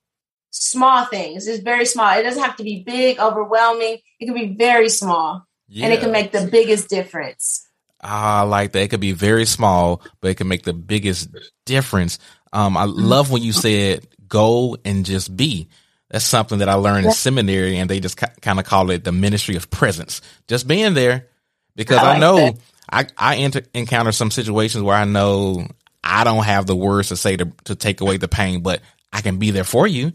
small 0.55 1.05
things. 1.05 1.47
It's 1.47 1.63
very 1.63 1.85
small. 1.85 2.17
It 2.17 2.23
doesn't 2.23 2.41
have 2.41 2.55
to 2.57 2.63
be 2.63 2.83
big, 2.83 3.19
overwhelming. 3.19 3.99
It 4.19 4.25
can 4.25 4.33
be 4.33 4.55
very 4.55 4.89
small. 4.89 5.45
Yeah. 5.67 5.85
And 5.85 5.93
it 5.93 5.99
can 5.99 6.11
make 6.11 6.31
the 6.31 6.47
biggest 6.47 6.89
difference. 6.89 7.67
Ah, 8.01 8.39
I 8.39 8.43
like 8.43 8.71
that. 8.71 8.83
It 8.83 8.89
could 8.89 8.99
be 8.99 9.11
very 9.11 9.45
small, 9.45 10.01
but 10.21 10.29
it 10.29 10.35
can 10.35 10.47
make 10.47 10.63
the 10.63 10.73
biggest 10.73 11.29
difference. 11.65 12.19
Um, 12.53 12.77
I 12.77 12.85
love 12.85 13.31
when 13.31 13.43
you 13.43 13.51
said 13.51 14.07
go 14.27 14.77
and 14.85 15.05
just 15.05 15.35
be. 15.35 15.67
That's 16.09 16.23
something 16.23 16.59
that 16.59 16.69
I 16.69 16.75
learned 16.75 17.07
in 17.07 17.11
seminary, 17.11 17.77
and 17.77 17.89
they 17.89 17.99
just 17.99 18.15
ca- 18.15 18.31
kind 18.41 18.59
of 18.59 18.65
call 18.65 18.91
it 18.91 19.03
the 19.03 19.11
ministry 19.11 19.55
of 19.55 19.69
presence. 19.71 20.21
Just 20.47 20.67
being 20.67 20.93
there, 20.93 21.27
because 21.75 21.97
I, 21.97 22.03
like 22.03 22.17
I 22.17 22.19
know 22.19 22.35
that. 22.35 22.55
I 22.89 23.07
I 23.17 23.35
enter, 23.37 23.63
encounter 23.73 24.11
some 24.11 24.31
situations 24.31 24.83
where 24.83 24.95
I 24.95 25.05
know 25.05 25.67
I 26.03 26.23
don't 26.23 26.45
have 26.45 26.67
the 26.67 26.75
words 26.75 27.09
to 27.09 27.17
say 27.17 27.35
to 27.37 27.51
to 27.65 27.75
take 27.75 28.01
away 28.01 28.17
the 28.17 28.27
pain, 28.27 28.61
but 28.61 28.81
I 29.11 29.21
can 29.21 29.37
be 29.37 29.49
there 29.51 29.63
for 29.63 29.87
you. 29.87 30.13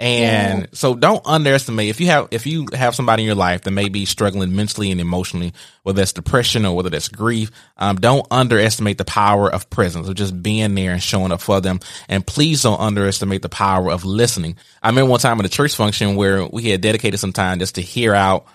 And 0.00 0.62
yeah. 0.62 0.66
so 0.72 0.94
don't 0.94 1.20
underestimate 1.26 1.90
if 1.90 2.00
you 2.00 2.06
have 2.06 2.28
if 2.30 2.46
you 2.46 2.66
have 2.72 2.94
somebody 2.94 3.22
in 3.22 3.26
your 3.26 3.34
life 3.34 3.60
that 3.62 3.70
may 3.70 3.90
be 3.90 4.06
struggling 4.06 4.56
mentally 4.56 4.90
and 4.90 4.98
emotionally, 4.98 5.52
whether 5.82 5.98
that's 5.98 6.14
depression 6.14 6.64
or 6.64 6.74
whether 6.74 6.88
that's 6.88 7.08
grief, 7.08 7.50
um, 7.76 7.96
don't 7.96 8.26
underestimate 8.30 8.96
the 8.96 9.04
power 9.04 9.52
of 9.52 9.68
presence 9.68 10.08
of 10.08 10.14
just 10.14 10.42
being 10.42 10.74
there 10.74 10.92
and 10.92 11.02
showing 11.02 11.32
up 11.32 11.42
for 11.42 11.60
them. 11.60 11.80
And 12.08 12.26
please 12.26 12.62
don't 12.62 12.80
underestimate 12.80 13.42
the 13.42 13.50
power 13.50 13.90
of 13.90 14.06
listening. 14.06 14.56
I 14.82 14.88
remember 14.88 15.10
one 15.10 15.20
time 15.20 15.38
at 15.38 15.44
a 15.44 15.50
church 15.50 15.76
function 15.76 16.16
where 16.16 16.46
we 16.46 16.70
had 16.70 16.80
dedicated 16.80 17.20
some 17.20 17.34
time 17.34 17.58
just 17.58 17.74
to 17.74 17.82
hear 17.82 18.14
out 18.14 18.46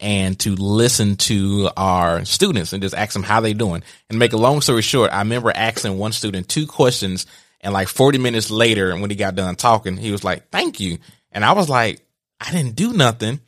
and 0.00 0.38
to 0.40 0.54
listen 0.54 1.16
to 1.16 1.68
our 1.76 2.24
students 2.24 2.72
and 2.72 2.82
just 2.82 2.94
ask 2.94 3.12
them 3.12 3.22
how 3.22 3.42
they 3.42 3.52
doing. 3.52 3.82
And 4.08 4.18
make 4.18 4.32
a 4.32 4.38
long 4.38 4.62
story 4.62 4.80
short, 4.80 5.12
I 5.12 5.18
remember 5.18 5.52
asking 5.54 5.98
one 5.98 6.12
student 6.12 6.48
two 6.48 6.66
questions 6.66 7.26
and 7.64 7.72
like 7.72 7.88
40 7.88 8.18
minutes 8.18 8.50
later, 8.50 8.90
and 8.90 9.00
when 9.00 9.10
he 9.10 9.16
got 9.16 9.34
done 9.34 9.56
talking, 9.56 9.96
he 9.96 10.12
was 10.12 10.22
like, 10.22 10.50
thank 10.50 10.80
you. 10.80 10.98
And 11.32 11.44
I 11.44 11.52
was 11.52 11.68
like, 11.68 12.06
I 12.38 12.52
didn't 12.52 12.76
do 12.76 12.92
nothing. 12.92 13.40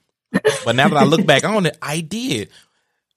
But 0.64 0.74
now 0.74 0.88
that 0.88 0.96
I 0.96 1.04
look 1.04 1.24
back 1.26 1.44
on 1.44 1.66
it, 1.66 1.76
I 1.82 2.00
did. 2.00 2.48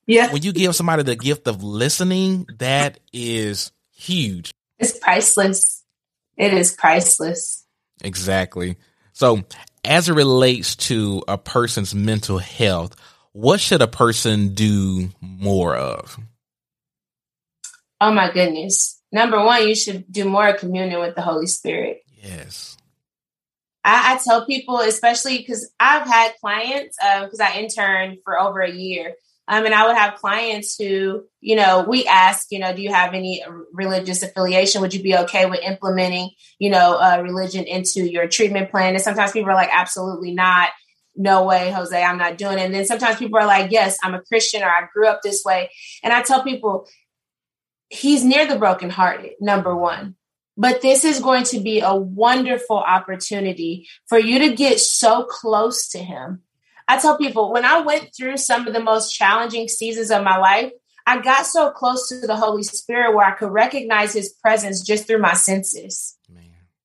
Yeah. 0.06 0.32
When 0.32 0.44
you 0.44 0.52
give 0.52 0.76
somebody 0.76 1.04
the 1.04 1.16
gift 1.16 1.48
of 1.48 1.64
listening, 1.64 2.48
that 2.60 3.00
is 3.14 3.72
huge. 3.94 4.54
It's 4.78 4.98
priceless. 5.00 5.84
It 6.36 6.54
is 6.54 6.74
priceless. 6.74 7.66
Exactly. 8.04 8.76
So, 9.14 9.44
as 9.86 10.10
it 10.10 10.14
relates 10.14 10.76
to 10.76 11.24
a 11.28 11.38
person's 11.38 11.96
mental 11.96 12.38
health, 12.38 12.96
what 13.32 13.60
should 13.62 13.82
a 13.82 13.88
person 13.88 14.54
do 14.54 15.10
more 15.22 15.76
of? 15.76 16.18
Oh 18.02 18.12
my 18.12 18.32
goodness 18.32 18.99
number 19.12 19.44
one, 19.44 19.68
you 19.68 19.76
should 19.76 20.12
do 20.12 20.26
more 20.26 20.54
communion 20.54 21.00
with 21.00 21.16
the 21.16 21.22
Holy 21.22 21.48
Spirit. 21.48 22.04
Yes. 22.22 22.78
I, 23.84 24.16
I 24.16 24.20
tell 24.24 24.46
people, 24.46 24.80
especially 24.80 25.38
because 25.38 25.72
I've 25.80 26.08
had 26.08 26.34
clients, 26.42 26.98
because 26.98 27.40
um, 27.40 27.48
I 27.48 27.60
interned 27.60 28.20
for 28.24 28.40
over 28.40 28.62
a 28.62 28.72
year. 28.72 29.16
Um, 29.48 29.66
and 29.66 29.74
I 29.74 29.88
would 29.88 29.98
have 29.98 30.20
clients 30.20 30.78
who, 30.78 31.24
you 31.42 31.56
know, 31.56 31.84
we 31.88 32.06
ask, 32.06 32.52
you 32.52 32.60
know, 32.60 32.72
do 32.72 32.84
you 32.84 32.94
have 32.94 33.16
any 33.16 33.44
religious 33.74 34.22
affiliation? 34.22 34.82
Would 34.82 34.94
you 34.94 35.02
be 35.02 35.18
okay 35.18 35.48
with 35.48 35.62
implementing, 35.62 36.30
you 36.60 36.70
know, 36.70 37.00
uh, 37.00 37.22
religion 37.24 37.64
into 37.64 38.08
your 38.08 38.28
treatment 38.28 38.70
plan? 38.70 38.94
And 38.94 39.02
sometimes 39.02 39.32
people 39.32 39.50
are 39.50 39.56
like, 39.56 39.72
absolutely 39.72 40.36
not 40.36 40.70
no 41.16 41.44
way, 41.44 41.72
Jose, 41.72 42.02
I'm 42.02 42.18
not 42.18 42.38
doing 42.38 42.60
it. 42.60 42.62
And 42.62 42.74
then 42.74 42.86
sometimes 42.86 43.18
people 43.18 43.40
are 43.40 43.46
like, 43.46 43.72
yes, 43.72 43.98
I'm 44.04 44.14
a 44.14 44.22
Christian 44.22 44.62
or 44.62 44.70
I 44.70 44.88
grew 44.94 45.08
up 45.08 45.22
this 45.22 45.44
way. 45.44 45.70
And 46.04 46.14
I 46.14 46.22
tell 46.22 46.44
people, 46.44 46.88
he's 47.90 48.24
near 48.24 48.48
the 48.48 48.58
brokenhearted, 48.58 49.34
number 49.40 49.76
one. 49.76 50.16
But 50.58 50.82
this 50.82 51.06
is 51.06 51.20
going 51.20 51.46
to 51.46 51.60
be 51.60 51.80
a 51.80 51.96
wonderful 51.96 52.78
opportunity 52.78 53.88
for 54.08 54.20
you 54.20 54.40
to 54.40 54.56
get 54.56 54.80
so 54.80 55.24
close 55.24 55.88
to 55.90 56.00
him. 56.00 56.42
I 56.88 57.00
tell 57.00 57.18
people 57.18 57.52
when 57.54 57.66
I 57.66 57.82
went 57.82 58.10
through 58.16 58.38
some 58.38 58.68
of 58.68 58.74
the 58.74 58.84
most 58.84 59.14
challenging 59.14 59.68
seasons 59.68 60.12
of 60.12 60.24
my 60.24 60.38
life, 60.38 60.72
I 61.06 61.22
got 61.22 61.46
so 61.46 61.72
close 61.72 62.10
to 62.10 62.20
the 62.20 62.36
Holy 62.36 62.64
Spirit 62.64 63.16
where 63.16 63.26
I 63.26 63.32
could 63.32 63.52
recognize 63.52 64.14
his 64.14 64.34
presence 64.34 64.82
just 64.82 65.08
through 65.08 65.22
my 65.22 65.34
senses. 65.34 66.18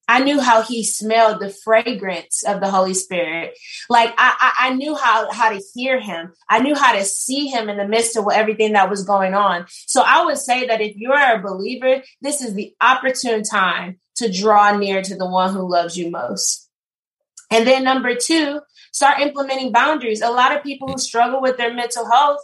I 0.06 0.22
knew 0.22 0.40
how 0.40 0.62
he 0.62 0.84
smelled 0.84 1.40
the 1.40 1.54
fragrance 1.64 2.44
of 2.46 2.60
the 2.60 2.70
Holy 2.70 2.92
Spirit. 2.92 3.56
Like 3.88 4.10
I, 4.18 4.36
I, 4.38 4.68
I, 4.68 4.74
knew 4.74 4.94
how, 4.94 5.30
how 5.32 5.50
to 5.50 5.62
hear 5.74 5.98
him. 5.98 6.32
I 6.48 6.60
knew 6.60 6.74
how 6.74 6.94
to 6.94 7.04
see 7.04 7.46
him 7.46 7.70
in 7.70 7.78
the 7.78 7.88
midst 7.88 8.16
of 8.16 8.26
everything 8.30 8.72
that 8.74 8.90
was 8.90 9.04
going 9.04 9.34
on. 9.34 9.66
So 9.68 10.02
I 10.04 10.24
would 10.26 10.38
say 10.38 10.66
that 10.66 10.82
if 10.82 10.96
you're 10.96 11.14
a 11.14 11.42
believer, 11.42 12.02
this 12.20 12.42
is 12.42 12.54
the 12.54 12.74
opportune 12.80 13.44
time 13.44 13.98
to 14.16 14.30
draw 14.30 14.76
near 14.76 15.00
to 15.02 15.16
the 15.16 15.28
one 15.28 15.54
who 15.54 15.70
loves 15.70 15.96
you 15.96 16.10
most. 16.10 16.68
And 17.50 17.66
then 17.66 17.84
number 17.84 18.14
two, 18.14 18.60
start 18.92 19.20
implementing 19.20 19.72
boundaries. 19.72 20.20
A 20.20 20.30
lot 20.30 20.54
of 20.54 20.62
people 20.62 20.88
who 20.88 20.98
struggle 20.98 21.40
with 21.40 21.56
their 21.56 21.72
mental 21.72 22.10
health, 22.10 22.40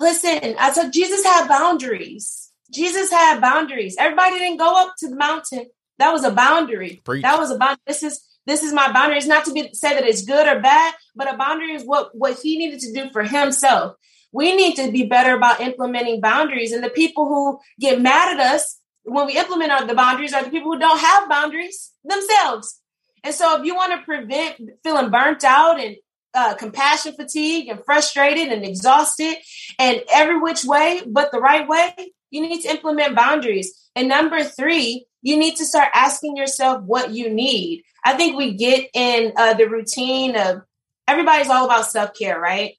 listen, 0.00 0.56
I 0.58 0.72
said 0.72 0.92
Jesus 0.92 1.24
had 1.24 1.46
boundaries. 1.46 2.50
Jesus 2.72 3.10
had 3.10 3.40
boundaries. 3.40 3.96
Everybody 3.98 4.38
didn't 4.38 4.58
go 4.58 4.74
up 4.82 4.94
to 4.98 5.08
the 5.08 5.16
mountain 5.16 5.66
that 5.98 6.12
was 6.12 6.24
a 6.24 6.30
boundary. 6.30 7.00
Preach. 7.04 7.22
That 7.22 7.38
was 7.38 7.50
a 7.50 7.58
boundary. 7.58 7.82
This 7.86 8.02
is 8.02 8.20
this 8.46 8.62
is 8.62 8.72
my 8.72 8.92
boundary. 8.92 9.16
It's 9.16 9.26
not 9.26 9.44
to 9.46 9.52
be 9.52 9.70
said 9.72 9.94
that 9.94 10.04
it's 10.04 10.24
good 10.24 10.46
or 10.46 10.60
bad, 10.60 10.94
but 11.16 11.32
a 11.32 11.36
boundary 11.36 11.72
is 11.72 11.84
what 11.84 12.10
what 12.16 12.38
he 12.42 12.58
needed 12.58 12.80
to 12.80 12.92
do 12.92 13.10
for 13.10 13.22
himself. 13.22 13.96
We 14.32 14.54
need 14.56 14.74
to 14.76 14.90
be 14.90 15.04
better 15.04 15.36
about 15.36 15.60
implementing 15.60 16.20
boundaries. 16.20 16.72
And 16.72 16.82
the 16.82 16.90
people 16.90 17.28
who 17.28 17.60
get 17.78 18.00
mad 18.00 18.34
at 18.34 18.54
us 18.54 18.80
when 19.04 19.26
we 19.26 19.36
implement 19.36 19.70
our, 19.70 19.86
the 19.86 19.94
boundaries 19.94 20.32
are 20.32 20.42
the 20.42 20.50
people 20.50 20.72
who 20.72 20.78
don't 20.78 20.98
have 20.98 21.28
boundaries 21.28 21.92
themselves. 22.02 22.80
And 23.22 23.34
so, 23.34 23.58
if 23.58 23.64
you 23.64 23.74
want 23.74 23.92
to 23.92 24.04
prevent 24.04 24.56
feeling 24.82 25.10
burnt 25.10 25.44
out 25.44 25.80
and 25.80 25.96
uh, 26.34 26.54
compassion 26.54 27.14
fatigue 27.14 27.68
and 27.68 27.84
frustrated 27.84 28.48
and 28.48 28.64
exhausted 28.64 29.36
and 29.78 30.02
every 30.12 30.40
which 30.40 30.64
way 30.64 31.00
but 31.06 31.30
the 31.30 31.38
right 31.38 31.66
way, 31.68 31.92
you 32.34 32.40
need 32.40 32.62
to 32.62 32.70
implement 32.70 33.14
boundaries. 33.14 33.72
And 33.94 34.08
number 34.08 34.42
three, 34.42 35.06
you 35.22 35.38
need 35.38 35.54
to 35.56 35.64
start 35.64 35.88
asking 35.94 36.36
yourself 36.36 36.82
what 36.82 37.10
you 37.10 37.30
need. 37.30 37.84
I 38.04 38.14
think 38.14 38.36
we 38.36 38.54
get 38.54 38.90
in 38.92 39.32
uh, 39.36 39.54
the 39.54 39.68
routine 39.68 40.36
of 40.36 40.62
everybody's 41.06 41.48
all 41.48 41.64
about 41.64 41.86
self 41.86 42.12
care, 42.12 42.38
right? 42.38 42.74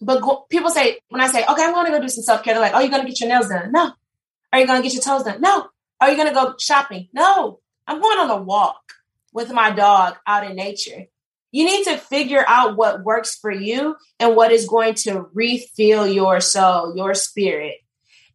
But 0.00 0.22
go, 0.22 0.46
people 0.48 0.70
say, 0.70 1.00
when 1.10 1.20
I 1.20 1.28
say, 1.28 1.44
okay, 1.44 1.64
I'm 1.64 1.74
going 1.74 1.86
to 1.86 1.92
go 1.92 2.00
do 2.00 2.08
some 2.08 2.24
self 2.24 2.42
care, 2.42 2.54
they're 2.54 2.62
like, 2.62 2.72
oh, 2.74 2.80
you're 2.80 2.90
going 2.90 3.02
to 3.02 3.08
get 3.08 3.20
your 3.20 3.28
nails 3.28 3.48
done? 3.48 3.72
No. 3.72 3.92
Are 4.52 4.58
you 4.58 4.66
going 4.66 4.80
to 4.80 4.88
get 4.88 4.94
your 4.94 5.02
toes 5.02 5.24
done? 5.24 5.42
No. 5.42 5.68
Are 6.00 6.10
you 6.10 6.16
going 6.16 6.28
to 6.28 6.34
go 6.34 6.54
shopping? 6.58 7.08
No. 7.12 7.60
I'm 7.86 8.00
going 8.00 8.18
on 8.18 8.30
a 8.30 8.42
walk 8.42 8.94
with 9.34 9.52
my 9.52 9.70
dog 9.70 10.16
out 10.26 10.48
in 10.48 10.56
nature. 10.56 11.04
You 11.52 11.64
need 11.64 11.84
to 11.84 11.98
figure 11.98 12.44
out 12.48 12.76
what 12.76 13.04
works 13.04 13.36
for 13.36 13.50
you 13.50 13.96
and 14.18 14.34
what 14.34 14.50
is 14.50 14.66
going 14.66 14.94
to 14.94 15.28
refill 15.34 16.06
your 16.06 16.40
soul, 16.40 16.96
your 16.96 17.14
spirit. 17.14 17.76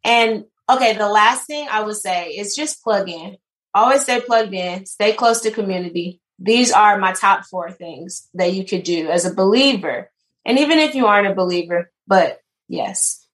And 0.04 0.44
Okay, 0.68 0.96
the 0.96 1.08
last 1.08 1.46
thing 1.46 1.66
I 1.70 1.82
would 1.82 1.96
say 1.96 2.30
is 2.30 2.56
just 2.56 2.82
plug 2.82 3.08
in. 3.08 3.36
Always 3.74 4.02
stay 4.02 4.20
plugged 4.20 4.54
in, 4.54 4.86
stay 4.86 5.12
close 5.12 5.42
to 5.42 5.50
community. 5.50 6.20
These 6.38 6.72
are 6.72 6.98
my 6.98 7.12
top 7.12 7.44
four 7.44 7.70
things 7.70 8.28
that 8.34 8.52
you 8.54 8.64
could 8.64 8.82
do 8.82 9.10
as 9.10 9.24
a 9.24 9.34
believer. 9.34 10.10
And 10.44 10.58
even 10.58 10.78
if 10.78 10.94
you 10.94 11.06
aren't 11.06 11.26
a 11.26 11.34
believer, 11.34 11.90
but 12.06 12.40
yes. 12.68 13.26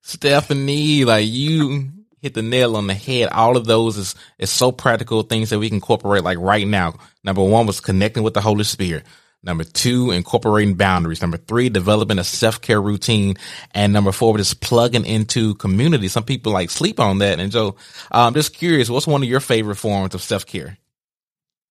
Stephanie, 0.00 1.04
like 1.04 1.26
you 1.28 1.90
hit 2.22 2.34
the 2.34 2.42
nail 2.42 2.76
on 2.76 2.86
the 2.86 2.94
head. 2.94 3.28
All 3.30 3.56
of 3.56 3.66
those 3.66 3.98
is 3.98 4.14
is 4.38 4.50
so 4.50 4.72
practical 4.72 5.22
things 5.22 5.50
that 5.50 5.58
we 5.58 5.68
can 5.68 5.76
incorporate 5.76 6.24
like 6.24 6.38
right 6.38 6.66
now. 6.66 6.94
Number 7.22 7.44
one 7.44 7.66
was 7.66 7.80
connecting 7.80 8.22
with 8.22 8.34
the 8.34 8.40
Holy 8.40 8.64
Spirit. 8.64 9.04
Number 9.42 9.62
two, 9.62 10.10
incorporating 10.10 10.74
boundaries. 10.74 11.22
Number 11.22 11.36
three, 11.36 11.68
developing 11.68 12.18
a 12.18 12.24
self 12.24 12.60
care 12.60 12.82
routine. 12.82 13.36
And 13.72 13.92
number 13.92 14.10
four, 14.10 14.36
just 14.36 14.60
plugging 14.60 15.04
into 15.04 15.54
community. 15.54 16.08
Some 16.08 16.24
people 16.24 16.52
like 16.52 16.70
sleep 16.70 16.98
on 16.98 17.18
that. 17.18 17.38
And 17.38 17.52
so 17.52 17.76
I'm 18.10 18.28
um, 18.28 18.34
just 18.34 18.54
curious, 18.54 18.90
what's 18.90 19.06
one 19.06 19.22
of 19.22 19.28
your 19.28 19.40
favorite 19.40 19.76
forms 19.76 20.14
of 20.14 20.22
self 20.22 20.44
care? 20.44 20.78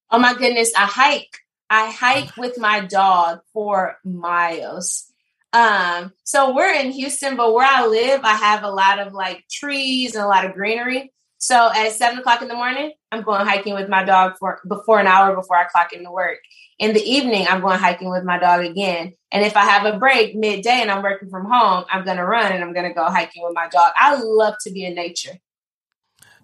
Oh 0.09 0.19
my 0.19 0.33
goodness, 0.33 0.71
I 0.75 0.85
hike. 0.85 1.39
I 1.69 1.91
hike 1.91 2.37
with 2.37 2.57
my 2.57 2.79
dog 2.79 3.41
for 3.51 3.97
miles. 4.05 5.11
Um, 5.51 6.13
so 6.23 6.55
we're 6.55 6.73
in 6.73 6.91
Houston, 6.91 7.35
but 7.35 7.53
where 7.53 7.67
I 7.67 7.87
live, 7.87 8.21
I 8.23 8.35
have 8.35 8.63
a 8.63 8.71
lot 8.71 8.99
of 8.99 9.13
like 9.13 9.43
trees 9.51 10.15
and 10.15 10.23
a 10.23 10.27
lot 10.27 10.45
of 10.45 10.53
greenery. 10.53 11.11
So 11.39 11.69
at 11.73 11.91
seven 11.91 12.19
o'clock 12.19 12.41
in 12.41 12.47
the 12.47 12.55
morning, 12.55 12.93
I'm 13.11 13.21
going 13.21 13.45
hiking 13.45 13.75
with 13.75 13.89
my 13.89 14.03
dog 14.03 14.33
for 14.39 14.59
before 14.67 14.99
an 14.99 15.07
hour 15.07 15.35
before 15.35 15.55
I 15.55 15.65
clock 15.65 15.93
into 15.93 16.11
work. 16.11 16.39
In 16.79 16.93
the 16.93 17.01
evening, 17.01 17.47
I'm 17.47 17.61
going 17.61 17.79
hiking 17.79 18.09
with 18.09 18.23
my 18.23 18.37
dog 18.37 18.65
again. 18.65 19.13
And 19.31 19.45
if 19.45 19.55
I 19.55 19.65
have 19.65 19.85
a 19.85 19.97
break 19.97 20.35
midday 20.35 20.81
and 20.81 20.91
I'm 20.91 21.03
working 21.03 21.29
from 21.29 21.45
home, 21.49 21.85
I'm 21.91 22.05
going 22.05 22.17
to 22.17 22.25
run 22.25 22.51
and 22.51 22.63
I'm 22.63 22.73
going 22.73 22.87
to 22.87 22.93
go 22.93 23.05
hiking 23.05 23.43
with 23.43 23.53
my 23.55 23.67
dog. 23.69 23.91
I 23.97 24.15
love 24.21 24.55
to 24.63 24.71
be 24.71 24.85
in 24.85 24.95
nature. 24.95 25.33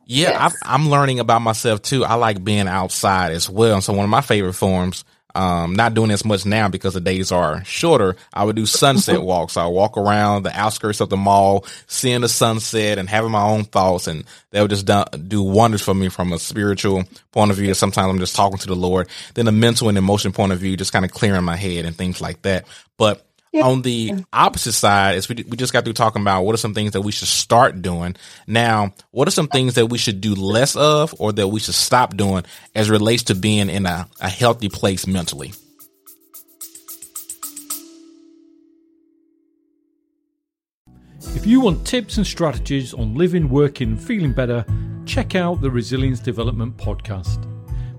Yeah, 0.05 0.31
yes. 0.31 0.55
I'm 0.63 0.89
learning 0.89 1.19
about 1.19 1.41
myself 1.41 1.81
too. 1.81 2.03
I 2.03 2.15
like 2.15 2.43
being 2.43 2.67
outside 2.67 3.31
as 3.31 3.49
well. 3.49 3.79
So 3.81 3.93
one 3.93 4.03
of 4.03 4.09
my 4.09 4.21
favorite 4.21 4.53
forms 4.53 5.05
um, 5.35 5.75
not 5.75 5.93
doing 5.93 6.11
as 6.11 6.25
much 6.25 6.45
now 6.45 6.69
because 6.69 6.93
the 6.93 7.01
days 7.01 7.31
are 7.31 7.63
shorter. 7.63 8.15
I 8.33 8.43
would 8.43 8.55
do 8.55 8.65
sunset 8.65 9.21
walks. 9.23 9.57
I 9.57 9.65
walk 9.65 9.97
around 9.97 10.43
the 10.43 10.57
outskirts 10.57 11.01
of 11.01 11.09
the 11.09 11.17
mall, 11.17 11.65
seeing 11.87 12.21
the 12.21 12.29
sunset 12.29 12.97
and 12.97 13.09
having 13.09 13.31
my 13.31 13.43
own 13.43 13.63
thoughts. 13.63 14.07
And 14.07 14.25
that 14.51 14.61
would 14.61 14.69
just 14.69 14.85
do, 14.85 15.03
do 15.17 15.43
wonders 15.43 15.81
for 15.81 15.93
me 15.93 16.09
from 16.09 16.33
a 16.33 16.39
spiritual 16.39 17.03
point 17.31 17.51
of 17.51 17.57
view. 17.57 17.73
Sometimes 17.73 18.09
I'm 18.09 18.19
just 18.19 18.35
talking 18.35 18.59
to 18.59 18.67
the 18.67 18.75
Lord. 18.75 19.07
Then 19.33 19.47
a 19.47 19.51
mental 19.51 19.89
and 19.89 19.97
emotional 19.97 20.33
point 20.33 20.51
of 20.51 20.59
view, 20.59 20.77
just 20.77 20.93
kind 20.93 21.05
of 21.05 21.11
clearing 21.11 21.43
my 21.43 21.55
head 21.55 21.85
and 21.85 21.95
things 21.95 22.21
like 22.21 22.41
that. 22.43 22.65
But. 22.97 23.25
On 23.61 23.83
the 23.83 24.13
opposite 24.33 24.73
side, 24.73 25.15
is 25.15 25.29
we, 25.29 25.35
we 25.47 25.57
just 25.57 25.73
got 25.73 25.83
through 25.83 25.93
talking 25.93 26.21
about 26.23 26.43
what 26.43 26.55
are 26.55 26.57
some 26.57 26.73
things 26.73 26.93
that 26.93 27.01
we 27.01 27.11
should 27.11 27.27
start 27.27 27.81
doing. 27.83 28.15
Now, 28.47 28.93
what 29.11 29.27
are 29.27 29.31
some 29.31 29.47
things 29.47 29.75
that 29.75 29.87
we 29.87 29.99
should 29.99 30.21
do 30.21 30.33
less 30.33 30.75
of 30.75 31.13
or 31.19 31.31
that 31.33 31.47
we 31.49 31.59
should 31.59 31.75
stop 31.75 32.17
doing 32.17 32.45
as 32.73 32.89
relates 32.89 33.23
to 33.23 33.35
being 33.35 33.69
in 33.69 33.85
a, 33.85 34.07
a 34.19 34.29
healthy 34.29 34.69
place 34.69 35.05
mentally? 35.05 35.53
If 41.35 41.45
you 41.45 41.61
want 41.61 41.85
tips 41.85 42.17
and 42.17 42.25
strategies 42.25 42.93
on 42.93 43.15
living, 43.15 43.49
working, 43.49 43.97
feeling 43.97 44.33
better, 44.33 44.65
check 45.05 45.35
out 45.35 45.61
the 45.61 45.69
Resilience 45.69 46.19
Development 46.19 46.75
Podcast. 46.77 47.52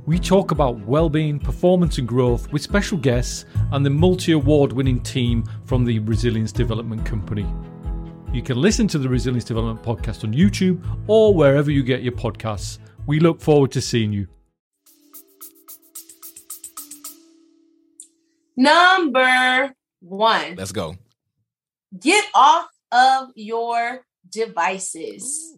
We 0.06 0.18
talk 0.18 0.50
about 0.50 0.78
well-being, 0.80 1.38
performance 1.38 1.96
and 1.96 2.06
growth 2.06 2.52
with 2.52 2.60
special 2.60 2.98
guests 2.98 3.46
and 3.72 3.86
the 3.86 3.90
multi-award 3.90 4.70
winning 4.70 5.00
team 5.00 5.44
from 5.64 5.86
the 5.86 5.98
Resilience 6.00 6.52
Development 6.52 7.06
Company. 7.06 7.46
You 8.30 8.42
can 8.42 8.60
listen 8.60 8.86
to 8.88 8.98
the 8.98 9.08
Resilience 9.08 9.44
Development 9.44 9.82
Podcast 9.82 10.22
on 10.22 10.34
YouTube 10.34 10.84
or 11.06 11.34
wherever 11.34 11.70
you 11.70 11.82
get 11.82 12.02
your 12.02 12.12
podcasts. 12.12 12.80
We 13.06 13.18
look 13.18 13.40
forward 13.40 13.72
to 13.72 13.80
seeing 13.80 14.12
you. 14.12 14.26
Number 18.58 19.74
one. 20.00 20.56
Let's 20.56 20.72
go. 20.72 20.96
Get 21.98 22.26
off 22.34 22.68
of 22.92 23.30
your 23.36 24.04
devices. 24.28 25.56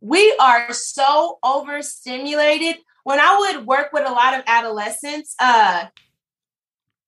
We 0.00 0.36
are 0.40 0.72
so 0.72 1.38
overstimulated 1.44 2.78
when 3.06 3.20
I 3.20 3.38
would 3.38 3.66
work 3.68 3.92
with 3.92 4.04
a 4.04 4.10
lot 4.10 4.34
of 4.34 4.42
adolescents, 4.48 5.36
uh, 5.38 5.86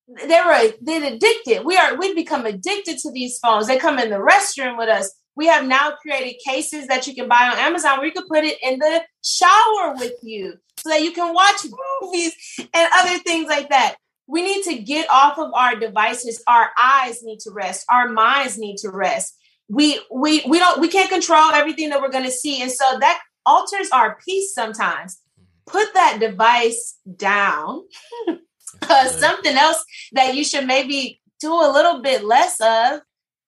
they 0.06 0.40
were 0.46 0.72
they're 0.80 1.12
addicted. 1.12 1.64
We 1.64 1.76
are 1.76 1.96
we've 1.96 2.14
become 2.14 2.46
addicted 2.46 2.98
to 2.98 3.10
these 3.10 3.40
phones. 3.40 3.66
They 3.66 3.78
come 3.78 3.98
in 3.98 4.10
the 4.10 4.18
restroom 4.18 4.78
with 4.78 4.88
us. 4.88 5.12
We 5.34 5.48
have 5.48 5.66
now 5.66 5.96
created 6.00 6.36
cases 6.46 6.86
that 6.86 7.08
you 7.08 7.16
can 7.16 7.26
buy 7.26 7.50
on 7.52 7.58
Amazon 7.58 7.98
where 7.98 8.06
you 8.06 8.12
can 8.12 8.28
put 8.28 8.44
it 8.44 8.58
in 8.62 8.78
the 8.78 9.02
shower 9.24 9.96
with 9.98 10.12
you 10.22 10.54
so 10.78 10.90
that 10.90 11.02
you 11.02 11.10
can 11.10 11.34
watch 11.34 11.66
movies 12.00 12.32
and 12.72 12.90
other 12.94 13.18
things 13.18 13.48
like 13.48 13.68
that. 13.70 13.96
We 14.28 14.42
need 14.44 14.62
to 14.66 14.78
get 14.78 15.10
off 15.10 15.36
of 15.36 15.52
our 15.52 15.74
devices. 15.74 16.40
Our 16.46 16.70
eyes 16.80 17.24
need 17.24 17.40
to 17.40 17.50
rest. 17.50 17.84
Our 17.90 18.08
minds 18.08 18.56
need 18.56 18.76
to 18.78 18.90
rest. 18.90 19.36
We 19.68 20.00
we 20.14 20.44
we 20.46 20.60
don't 20.60 20.80
we 20.80 20.86
can't 20.86 21.10
control 21.10 21.50
everything 21.50 21.88
that 21.90 22.00
we're 22.00 22.12
going 22.12 22.24
to 22.24 22.30
see, 22.30 22.62
and 22.62 22.70
so 22.70 22.84
that 23.00 23.20
alters 23.44 23.90
our 23.90 24.16
peace 24.24 24.54
sometimes 24.54 25.20
put 25.68 25.94
that 25.94 26.18
device 26.20 26.98
down. 27.16 27.82
uh, 28.82 29.08
something 29.08 29.56
else 29.56 29.84
that 30.12 30.34
you 30.34 30.44
should 30.44 30.66
maybe 30.66 31.20
do 31.40 31.52
a 31.52 31.72
little 31.72 32.02
bit 32.02 32.24
less 32.24 32.60
of. 32.60 33.00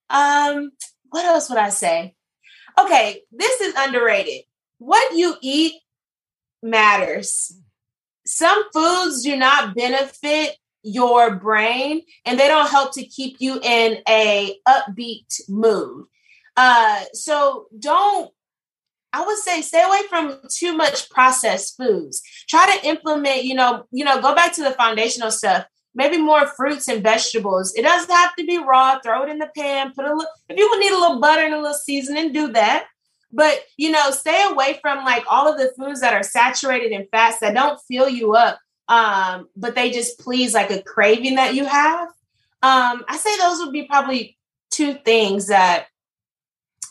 Um, 0.08 0.72
what 1.10 1.24
else 1.24 1.48
would 1.48 1.58
I 1.58 1.70
say? 1.70 2.14
Okay, 2.78 3.22
this 3.32 3.60
is 3.60 3.74
underrated. 3.76 4.44
What 4.78 5.16
you 5.16 5.36
eat 5.42 5.74
matters. 6.62 7.52
Some 8.26 8.64
foods 8.72 9.22
do 9.22 9.36
not 9.36 9.74
benefit 9.74 10.56
your 10.82 11.36
brain 11.36 12.02
and 12.24 12.38
they 12.38 12.48
don't 12.48 12.70
help 12.70 12.94
to 12.94 13.04
keep 13.04 13.36
you 13.38 13.60
in 13.62 13.98
a 14.08 14.56
upbeat 14.66 15.40
mood. 15.48 16.06
Uh, 16.56 17.02
so 17.12 17.66
don't 17.78 18.30
I 19.12 19.24
would 19.24 19.38
say 19.38 19.60
stay 19.60 19.82
away 19.82 20.02
from 20.08 20.40
too 20.48 20.76
much 20.76 21.10
processed 21.10 21.76
foods. 21.76 22.22
Try 22.48 22.76
to 22.76 22.88
implement, 22.88 23.44
you 23.44 23.54
know, 23.54 23.84
you 23.90 24.04
know, 24.04 24.20
go 24.20 24.34
back 24.34 24.54
to 24.54 24.62
the 24.62 24.70
foundational 24.72 25.30
stuff. 25.30 25.66
Maybe 25.94 26.18
more 26.18 26.46
fruits 26.46 26.86
and 26.86 27.02
vegetables. 27.02 27.74
It 27.74 27.82
doesn't 27.82 28.14
have 28.14 28.36
to 28.36 28.46
be 28.46 28.58
raw. 28.58 29.00
Throw 29.00 29.24
it 29.24 29.28
in 29.28 29.38
the 29.38 29.50
pan. 29.56 29.92
Put 29.92 30.04
a 30.04 30.14
little. 30.14 30.30
If 30.48 30.56
you 30.56 30.68
would 30.70 30.78
need 30.78 30.92
a 30.92 30.98
little 30.98 31.18
butter 31.18 31.42
and 31.42 31.54
a 31.54 31.60
little 31.60 31.74
seasoning, 31.74 32.32
do 32.32 32.52
that. 32.52 32.86
But 33.32 33.60
you 33.76 33.90
know, 33.90 34.10
stay 34.12 34.44
away 34.48 34.78
from 34.80 35.04
like 35.04 35.24
all 35.28 35.50
of 35.50 35.58
the 35.58 35.72
foods 35.76 36.00
that 36.00 36.14
are 36.14 36.22
saturated 36.22 36.92
in 36.92 37.08
fats 37.10 37.40
that 37.40 37.54
don't 37.54 37.80
fill 37.88 38.08
you 38.08 38.34
up, 38.34 38.60
um, 38.88 39.48
but 39.56 39.74
they 39.74 39.90
just 39.90 40.20
please 40.20 40.54
like 40.54 40.70
a 40.70 40.82
craving 40.82 41.36
that 41.36 41.54
you 41.54 41.64
have. 41.64 42.08
Um, 42.62 43.04
I 43.08 43.16
say 43.16 43.36
those 43.38 43.58
would 43.60 43.72
be 43.72 43.84
probably 43.84 44.36
two 44.70 44.94
things 44.94 45.48
that 45.48 45.86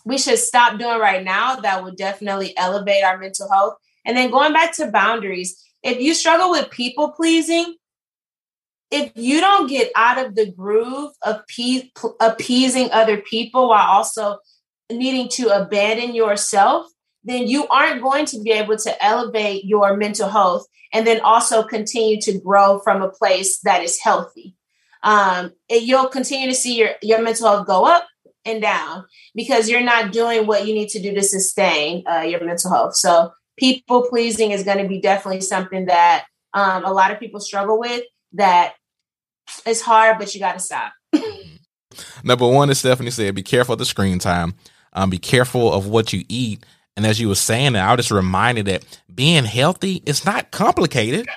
we 0.05 0.17
should 0.17 0.39
stop 0.39 0.79
doing 0.79 0.99
right 0.99 1.23
now 1.23 1.57
that 1.57 1.83
would 1.83 1.95
definitely 1.95 2.55
elevate 2.57 3.03
our 3.03 3.17
mental 3.17 3.49
health. 3.51 3.75
And 4.05 4.17
then 4.17 4.31
going 4.31 4.53
back 4.53 4.75
to 4.75 4.91
boundaries, 4.91 5.61
if 5.83 5.99
you 5.99 6.13
struggle 6.13 6.51
with 6.51 6.71
people 6.71 7.11
pleasing, 7.11 7.75
if 8.91 9.11
you 9.15 9.39
don't 9.39 9.69
get 9.69 9.91
out 9.95 10.23
of 10.23 10.35
the 10.35 10.51
groove 10.51 11.11
of 11.23 11.41
pe- 11.47 11.91
appeasing 12.19 12.89
other 12.91 13.17
people 13.17 13.69
while 13.69 13.85
also 13.85 14.39
needing 14.91 15.29
to 15.29 15.49
abandon 15.49 16.15
yourself, 16.15 16.87
then 17.23 17.47
you 17.47 17.67
aren't 17.67 18.01
going 18.01 18.25
to 18.25 18.41
be 18.41 18.51
able 18.51 18.77
to 18.77 19.05
elevate 19.05 19.65
your 19.65 19.95
mental 19.95 20.29
health 20.29 20.65
and 20.91 21.05
then 21.05 21.19
also 21.21 21.63
continue 21.63 22.19
to 22.21 22.39
grow 22.39 22.79
from 22.79 23.01
a 23.01 23.09
place 23.09 23.59
that 23.59 23.83
is 23.83 23.99
healthy. 24.01 24.55
Um, 25.03 25.53
you'll 25.69 26.07
continue 26.07 26.47
to 26.47 26.55
see 26.55 26.77
your, 26.77 26.91
your 27.01 27.21
mental 27.21 27.47
health 27.47 27.67
go 27.67 27.85
up 27.85 28.07
and 28.49 28.61
down 28.61 29.05
because 29.35 29.69
you're 29.69 29.81
not 29.81 30.11
doing 30.11 30.47
what 30.47 30.67
you 30.67 30.73
need 30.73 30.89
to 30.89 31.01
do 31.01 31.13
to 31.13 31.23
sustain 31.23 32.03
uh, 32.07 32.21
your 32.21 32.43
mental 32.43 32.71
health. 32.71 32.95
So, 32.95 33.31
people 33.57 34.07
pleasing 34.09 34.51
is 34.51 34.63
going 34.63 34.77
to 34.77 34.87
be 34.87 35.01
definitely 35.01 35.41
something 35.41 35.85
that 35.85 36.25
um, 36.53 36.85
a 36.85 36.91
lot 36.91 37.11
of 37.11 37.19
people 37.19 37.39
struggle 37.39 37.79
with. 37.79 38.03
That 38.33 38.73
it's 39.65 39.81
hard, 39.81 40.17
but 40.17 40.33
you 40.33 40.39
got 40.39 40.53
to 40.53 40.59
stop. 40.59 40.93
Number 42.23 42.47
one, 42.47 42.69
as 42.69 42.79
Stephanie 42.79 43.11
said, 43.11 43.35
be 43.35 43.43
careful 43.43 43.73
of 43.73 43.79
the 43.79 43.85
screen 43.85 44.19
time. 44.19 44.53
Um, 44.93 45.09
be 45.09 45.17
careful 45.17 45.73
of 45.73 45.87
what 45.87 46.13
you 46.13 46.23
eat. 46.29 46.65
And 46.95 47.05
as 47.05 47.19
you 47.19 47.27
were 47.27 47.35
saying, 47.35 47.75
I 47.75 47.91
was 47.91 47.99
just 48.05 48.11
reminded 48.11 48.65
that 48.65 48.83
being 49.13 49.45
healthy 49.45 50.03
is 50.05 50.25
not 50.25 50.51
complicated. 50.51 51.27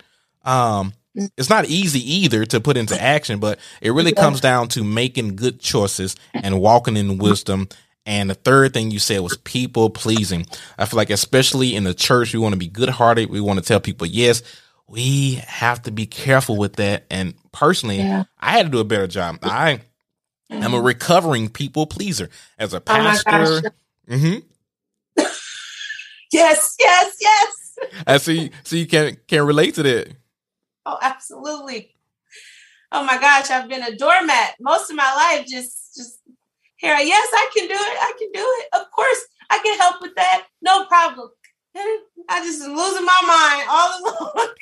Um, 0.44 0.92
it's 1.14 1.50
not 1.50 1.66
easy 1.66 2.00
either 2.00 2.44
to 2.46 2.60
put 2.60 2.76
into 2.76 3.00
action, 3.00 3.38
but 3.38 3.58
it 3.80 3.90
really 3.90 4.12
comes 4.12 4.40
down 4.40 4.68
to 4.68 4.82
making 4.82 5.36
good 5.36 5.60
choices 5.60 6.16
and 6.34 6.60
walking 6.60 6.96
in 6.96 7.18
wisdom. 7.18 7.68
And 8.06 8.30
the 8.30 8.34
third 8.34 8.72
thing 8.72 8.90
you 8.90 8.98
said 8.98 9.20
was 9.20 9.36
people 9.36 9.90
pleasing. 9.90 10.46
I 10.78 10.86
feel 10.86 10.96
like, 10.96 11.10
especially 11.10 11.76
in 11.76 11.84
the 11.84 11.94
church, 11.94 12.32
we 12.32 12.40
want 12.40 12.54
to 12.54 12.58
be 12.58 12.68
good 12.68 12.88
hearted. 12.88 13.30
We 13.30 13.40
want 13.40 13.58
to 13.58 13.64
tell 13.64 13.80
people, 13.80 14.06
yes, 14.06 14.42
we 14.88 15.34
have 15.46 15.82
to 15.82 15.90
be 15.90 16.06
careful 16.06 16.56
with 16.56 16.76
that. 16.76 17.04
And 17.10 17.34
personally, 17.52 17.98
yeah. 17.98 18.24
I 18.40 18.52
had 18.52 18.66
to 18.66 18.72
do 18.72 18.78
a 18.78 18.84
better 18.84 19.06
job. 19.06 19.38
I 19.42 19.80
am 20.50 20.62
a 20.62 20.76
mm-hmm. 20.76 20.86
recovering 20.86 21.48
people 21.48 21.86
pleaser 21.86 22.30
as 22.58 22.74
a 22.74 22.78
oh 22.78 22.80
pastor. 22.80 23.30
Oh 23.30 23.60
mm-hmm. 24.08 24.38
yes, 26.32 26.76
yes, 26.80 27.16
yes. 27.20 27.78
I 28.06 28.16
see. 28.16 28.50
So 28.64 28.76
you 28.76 28.86
can 28.86 29.16
can 29.28 29.46
relate 29.46 29.74
to 29.74 29.82
that. 29.82 30.12
Oh, 30.86 30.98
absolutely. 31.00 31.94
Oh 32.90 33.04
my 33.04 33.18
gosh, 33.18 33.50
I've 33.50 33.68
been 33.68 33.82
a 33.82 33.96
doormat 33.96 34.56
most 34.60 34.90
of 34.90 34.96
my 34.96 35.14
life. 35.14 35.46
Just, 35.46 35.96
just 35.96 36.20
here. 36.76 36.96
Yes, 36.98 37.28
I 37.32 37.50
can 37.56 37.68
do 37.68 37.74
it. 37.74 37.78
I 37.78 38.12
can 38.18 38.28
do 38.32 38.44
it. 38.44 38.80
Of 38.80 38.90
course, 38.90 39.26
I 39.50 39.58
can 39.58 39.78
help 39.78 40.02
with 40.02 40.14
that. 40.16 40.46
No 40.60 40.84
problem. 40.86 41.30
I 42.28 42.44
just 42.44 42.60
losing 42.60 43.04
my 43.04 43.20
mind 43.26 43.68
all 43.70 44.30
along. 44.36 44.54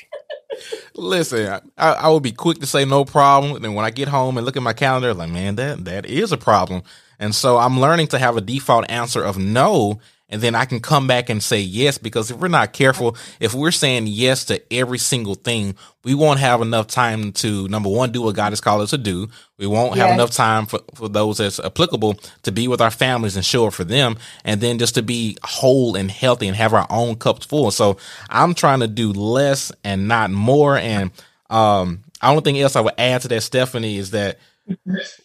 Listen, 0.94 1.60
I, 1.76 1.92
I 1.92 2.08
will 2.08 2.20
be 2.20 2.32
quick 2.32 2.58
to 2.60 2.66
say 2.66 2.84
no 2.84 3.04
problem, 3.04 3.56
and 3.56 3.64
then 3.64 3.74
when 3.74 3.84
I 3.84 3.90
get 3.90 4.08
home 4.08 4.36
and 4.36 4.46
look 4.46 4.56
at 4.56 4.62
my 4.62 4.72
calendar, 4.72 5.14
like 5.14 5.30
man, 5.30 5.56
that 5.56 5.84
that 5.84 6.06
is 6.06 6.32
a 6.32 6.36
problem. 6.36 6.82
And 7.18 7.34
so 7.34 7.58
I'm 7.58 7.80
learning 7.80 8.08
to 8.08 8.18
have 8.18 8.36
a 8.36 8.40
default 8.40 8.90
answer 8.90 9.22
of 9.22 9.38
no 9.38 10.00
and 10.30 10.42
then 10.42 10.54
I 10.56 10.66
can 10.66 10.80
come 10.80 11.06
back 11.08 11.30
and 11.30 11.42
say 11.42 11.60
yes 11.60 11.98
because 11.98 12.30
if 12.30 12.38
we're 12.38 12.48
not 12.48 12.72
careful, 12.74 13.16
if 13.40 13.54
we're 13.54 13.72
saying 13.72 14.08
yes 14.08 14.46
to 14.46 14.62
every 14.74 14.98
single 14.98 15.36
thing, 15.36 15.76
we 16.04 16.14
won't 16.14 16.40
have 16.40 16.62
enough 16.62 16.88
time 16.88 17.32
to 17.34 17.68
number 17.68 17.90
one 17.90 18.12
do 18.12 18.22
what 18.22 18.36
God 18.36 18.50
has 18.50 18.60
called 18.62 18.82
us 18.82 18.90
to 18.90 18.98
do. 18.98 19.28
We 19.58 19.66
won't 19.68 19.96
have 19.96 20.10
enough 20.10 20.32
time 20.32 20.66
for, 20.66 20.80
for 20.94 21.08
those 21.08 21.38
that's 21.38 21.60
applicable 21.60 22.14
to 22.44 22.52
be 22.52 22.68
with 22.68 22.80
our 22.80 22.90
families 22.90 23.36
and 23.36 23.44
show 23.46 23.66
up 23.68 23.74
for 23.74 23.84
them, 23.84 24.16
and 24.44 24.60
then 24.60 24.78
just 24.78 24.96
to 24.96 25.02
be 25.02 25.38
whole 25.44 25.96
and 25.96 26.10
healthy 26.10 26.48
and 26.48 26.56
have 26.56 26.74
our 26.74 26.86
own 26.90 27.16
cups 27.16 27.46
full. 27.46 27.70
So 27.72 27.98
I'm 28.30 28.54
trying 28.54 28.80
to 28.80 28.88
do 28.88 29.12
less 29.12 29.72
and 29.84 30.08
not 30.08 30.30
more. 30.30 30.76
And 30.78 31.12
um, 31.50 32.04
I 32.22 32.32
don't 32.32 32.44
think 32.44 32.58
else 32.58 32.76
I 32.76 32.80
would 32.82 32.94
add 32.98 33.22
to 33.22 33.28
that, 33.28 33.42
Stephanie, 33.42 33.98
is 33.98 34.12
that 34.12 34.38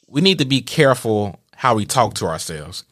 we 0.08 0.22
need 0.22 0.40
to 0.40 0.46
be 0.46 0.62
careful 0.62 1.40
how 1.56 1.76
we 1.76 1.86
talk 1.86 2.16
to 2.16 2.28
ourselves. 2.28 2.86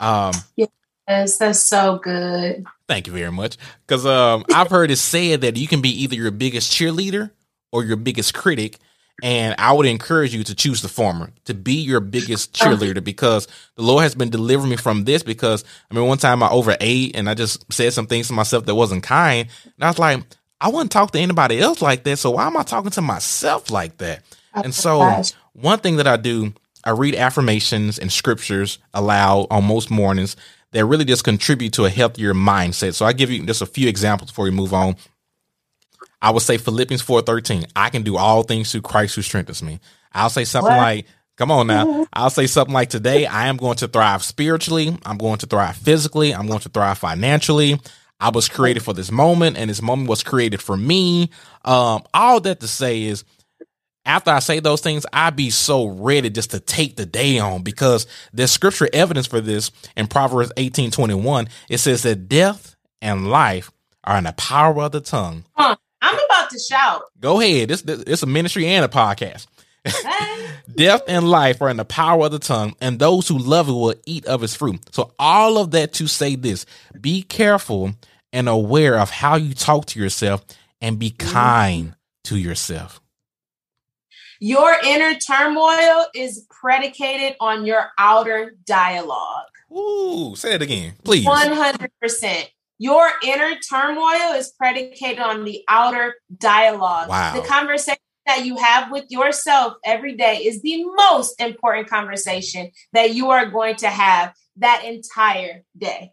Um, 0.00 0.44
yeah. 0.56 0.66
Yes, 1.10 1.38
that's 1.38 1.58
so 1.58 1.98
good. 1.98 2.64
Thank 2.86 3.08
you 3.08 3.12
very 3.12 3.32
much. 3.32 3.56
Because 3.84 4.06
um, 4.06 4.44
I've 4.54 4.70
heard 4.70 4.92
it 4.92 4.96
said 4.96 5.40
that 5.40 5.56
you 5.56 5.66
can 5.66 5.80
be 5.80 6.04
either 6.04 6.14
your 6.14 6.30
biggest 6.30 6.70
cheerleader 6.70 7.32
or 7.72 7.82
your 7.82 7.96
biggest 7.96 8.32
critic. 8.32 8.78
And 9.20 9.56
I 9.58 9.72
would 9.72 9.86
encourage 9.86 10.32
you 10.32 10.44
to 10.44 10.54
choose 10.54 10.82
the 10.82 10.88
former, 10.88 11.32
to 11.46 11.52
be 11.52 11.74
your 11.74 11.98
biggest 11.98 12.52
cheerleader, 12.58 13.02
because 13.02 13.48
the 13.74 13.82
Lord 13.82 14.04
has 14.04 14.14
been 14.14 14.30
delivering 14.30 14.70
me 14.70 14.76
from 14.76 15.02
this. 15.02 15.24
Because 15.24 15.64
I 15.90 15.94
mean, 15.94 16.06
one 16.06 16.18
time 16.18 16.44
I 16.44 16.48
overate 16.48 17.16
and 17.16 17.28
I 17.28 17.34
just 17.34 17.70
said 17.72 17.92
some 17.92 18.06
things 18.06 18.28
to 18.28 18.32
myself 18.32 18.66
that 18.66 18.76
wasn't 18.76 19.02
kind. 19.02 19.48
And 19.64 19.84
I 19.84 19.88
was 19.88 19.98
like, 19.98 20.22
I 20.60 20.68
wouldn't 20.68 20.92
talk 20.92 21.10
to 21.10 21.18
anybody 21.18 21.58
else 21.58 21.82
like 21.82 22.04
that. 22.04 22.18
So 22.18 22.30
why 22.30 22.46
am 22.46 22.56
I 22.56 22.62
talking 22.62 22.92
to 22.92 23.02
myself 23.02 23.68
like 23.68 23.98
that? 23.98 24.22
Oh, 24.54 24.62
and 24.62 24.72
so 24.72 25.00
gosh. 25.00 25.32
one 25.54 25.80
thing 25.80 25.96
that 25.96 26.06
I 26.06 26.16
do, 26.16 26.54
I 26.84 26.90
read 26.90 27.16
affirmations 27.16 27.98
and 27.98 28.12
scriptures 28.12 28.78
aloud 28.94 29.48
on 29.50 29.64
most 29.64 29.90
mornings 29.90 30.36
that 30.72 30.84
really 30.84 31.04
just 31.04 31.24
contribute 31.24 31.72
to 31.74 31.84
a 31.84 31.90
healthier 31.90 32.34
mindset. 32.34 32.94
So 32.94 33.04
I 33.04 33.12
give 33.12 33.30
you 33.30 33.44
just 33.44 33.62
a 33.62 33.66
few 33.66 33.88
examples 33.88 34.30
before 34.30 34.44
we 34.44 34.50
move 34.50 34.72
on. 34.72 34.96
I 36.22 36.30
would 36.30 36.42
say 36.42 36.58
Philippians 36.58 37.02
4:13. 37.02 37.66
I 37.74 37.90
can 37.90 38.02
do 38.02 38.16
all 38.16 38.42
things 38.42 38.70
through 38.70 38.82
Christ 38.82 39.16
who 39.16 39.22
strengthens 39.22 39.62
me. 39.62 39.80
I'll 40.12 40.30
say 40.30 40.44
something 40.44 40.72
what? 40.72 40.78
like, 40.78 41.06
come 41.36 41.50
on 41.50 41.66
now. 41.66 41.86
Mm-hmm. 41.86 42.02
I'll 42.12 42.30
say 42.30 42.46
something 42.46 42.74
like 42.74 42.90
today, 42.90 43.26
I 43.26 43.46
am 43.46 43.56
going 43.56 43.76
to 43.76 43.88
thrive 43.88 44.22
spiritually, 44.22 44.96
I'm 45.04 45.18
going 45.18 45.38
to 45.38 45.46
thrive 45.46 45.76
physically, 45.76 46.34
I'm 46.34 46.46
going 46.46 46.60
to 46.60 46.68
thrive 46.68 46.98
financially. 46.98 47.80
I 48.22 48.28
was 48.28 48.50
created 48.50 48.82
for 48.82 48.92
this 48.92 49.10
moment 49.10 49.56
and 49.56 49.70
this 49.70 49.80
moment 49.80 50.10
was 50.10 50.22
created 50.22 50.60
for 50.60 50.76
me. 50.76 51.30
Um, 51.64 52.02
all 52.12 52.38
that 52.40 52.60
to 52.60 52.68
say 52.68 53.04
is 53.04 53.24
after 54.10 54.32
I 54.32 54.40
say 54.40 54.58
those 54.58 54.80
things, 54.80 55.06
I 55.12 55.30
be 55.30 55.50
so 55.50 55.86
ready 55.86 56.30
just 56.30 56.50
to 56.50 56.58
take 56.58 56.96
the 56.96 57.06
day 57.06 57.38
on 57.38 57.62
because 57.62 58.08
there's 58.32 58.50
scripture 58.50 58.88
evidence 58.92 59.28
for 59.28 59.40
this 59.40 59.70
in 59.96 60.08
Proverbs 60.08 60.50
18 60.56 60.90
21. 60.90 61.48
It 61.68 61.78
says 61.78 62.02
that 62.02 62.28
death 62.28 62.74
and 63.00 63.30
life 63.30 63.70
are 64.02 64.18
in 64.18 64.24
the 64.24 64.32
power 64.32 64.82
of 64.82 64.90
the 64.90 65.00
tongue. 65.00 65.44
Huh, 65.52 65.76
I'm 66.02 66.18
about 66.24 66.50
to 66.50 66.58
shout. 66.58 67.02
Go 67.20 67.40
ahead. 67.40 67.68
This, 67.68 67.82
this 67.82 68.02
it's 68.04 68.22
a 68.24 68.26
ministry 68.26 68.66
and 68.66 68.84
a 68.84 68.88
podcast. 68.88 69.46
death 70.74 71.02
and 71.06 71.30
life 71.30 71.62
are 71.62 71.70
in 71.70 71.76
the 71.76 71.84
power 71.84 72.26
of 72.26 72.32
the 72.32 72.40
tongue, 72.40 72.74
and 72.80 72.98
those 72.98 73.28
who 73.28 73.38
love 73.38 73.68
it 73.68 73.72
will 73.72 73.94
eat 74.06 74.26
of 74.26 74.42
its 74.42 74.56
fruit. 74.56 74.80
So, 74.92 75.14
all 75.20 75.56
of 75.56 75.70
that 75.70 75.92
to 75.94 76.08
say 76.08 76.34
this 76.34 76.66
be 77.00 77.22
careful 77.22 77.92
and 78.32 78.48
aware 78.48 78.98
of 78.98 79.10
how 79.10 79.36
you 79.36 79.54
talk 79.54 79.86
to 79.86 80.00
yourself 80.00 80.44
and 80.80 80.98
be 80.98 81.12
mm-hmm. 81.12 81.30
kind 81.30 81.94
to 82.24 82.36
yourself. 82.36 82.99
Your 84.42 84.74
inner 84.82 85.14
turmoil 85.16 86.06
is 86.14 86.46
predicated 86.48 87.36
on 87.40 87.66
your 87.66 87.90
outer 87.98 88.56
dialogue. 88.64 89.46
Ooh, 89.70 90.34
say 90.34 90.54
it 90.54 90.62
again, 90.62 90.94
please. 91.04 91.26
100%. 91.26 92.48
Your 92.78 93.10
inner 93.22 93.56
turmoil 93.56 94.32
is 94.34 94.52
predicated 94.56 95.18
on 95.18 95.44
the 95.44 95.62
outer 95.68 96.14
dialogue. 96.38 97.10
Wow. 97.10 97.38
The 97.38 97.46
conversation 97.46 97.98
that 98.26 98.46
you 98.46 98.56
have 98.56 98.90
with 98.90 99.04
yourself 99.10 99.74
every 99.84 100.16
day 100.16 100.36
is 100.36 100.62
the 100.62 100.84
most 100.84 101.38
important 101.38 101.88
conversation 101.88 102.70
that 102.94 103.14
you 103.14 103.28
are 103.28 103.44
going 103.44 103.76
to 103.76 103.88
have 103.88 104.32
that 104.56 104.84
entire 104.86 105.64
day. 105.76 106.12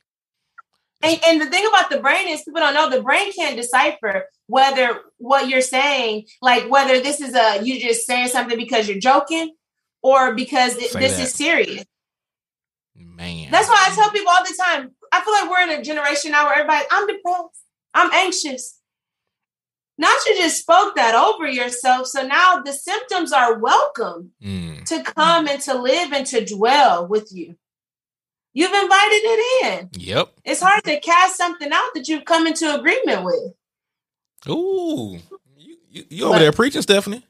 And, 1.01 1.19
and 1.27 1.41
the 1.41 1.45
thing 1.45 1.65
about 1.67 1.89
the 1.89 1.99
brain 1.99 2.27
is 2.27 2.41
people 2.41 2.60
don't 2.60 2.73
know 2.73 2.89
the 2.89 3.03
brain 3.03 3.31
can't 3.31 3.55
decipher 3.55 4.25
whether 4.47 5.01
what 5.17 5.47
you're 5.47 5.62
saying, 5.62 6.25
like 6.41 6.69
whether 6.69 6.99
this 6.99 7.21
is 7.21 7.36
a 7.36 7.63
you 7.63 7.79
just 7.79 8.05
saying 8.07 8.29
something 8.29 8.57
because 8.57 8.88
you're 8.89 8.99
joking 8.99 9.53
or 10.01 10.33
because 10.33 10.75
this 10.75 10.93
that. 10.93 11.03
is 11.03 11.33
serious. 11.33 11.86
Man. 12.95 13.49
That's 13.51 13.67
why 13.67 13.88
I 13.89 13.95
tell 13.95 14.12
people 14.12 14.31
all 14.31 14.43
the 14.43 14.60
time. 14.60 14.91
I 15.12 15.21
feel 15.21 15.33
like 15.33 15.49
we're 15.49 15.73
in 15.73 15.79
a 15.79 15.83
generation 15.83 16.31
now 16.31 16.45
where 16.45 16.55
everybody, 16.55 16.86
I'm 16.91 17.07
depressed, 17.07 17.63
I'm 17.93 18.12
anxious. 18.13 18.79
not 19.97 20.25
you 20.25 20.36
just 20.36 20.62
spoke 20.62 20.95
that 20.95 21.15
over 21.15 21.47
yourself. 21.47 22.07
So 22.07 22.25
now 22.25 22.62
the 22.63 22.73
symptoms 22.73 23.31
are 23.31 23.60
welcome 23.60 24.31
mm. 24.43 24.83
to 24.86 25.03
come 25.03 25.47
and 25.47 25.62
to 25.62 25.75
live 25.75 26.12
and 26.12 26.25
to 26.27 26.45
dwell 26.45 27.07
with 27.07 27.31
you. 27.31 27.55
You've 28.58 28.74
invited 28.74 29.22
it 29.24 29.65
in. 29.65 29.89
Yep. 30.02 30.30
It's 30.43 30.62
hard 30.62 30.84
to 30.86 31.00
cast 31.00 31.38
something 31.38 31.72
out 31.72 31.91
that 31.93 32.08
you've 32.08 32.26
come 32.26 32.48
into 32.48 32.74
agreement 32.74 33.24
with. 33.24 33.54
Ooh, 34.50 35.20
you, 35.60 35.78
you, 35.91 36.06
you 36.10 36.26
over 36.26 36.39
there 36.39 36.52
preaching, 36.52 36.82
Stephanie? 36.82 37.24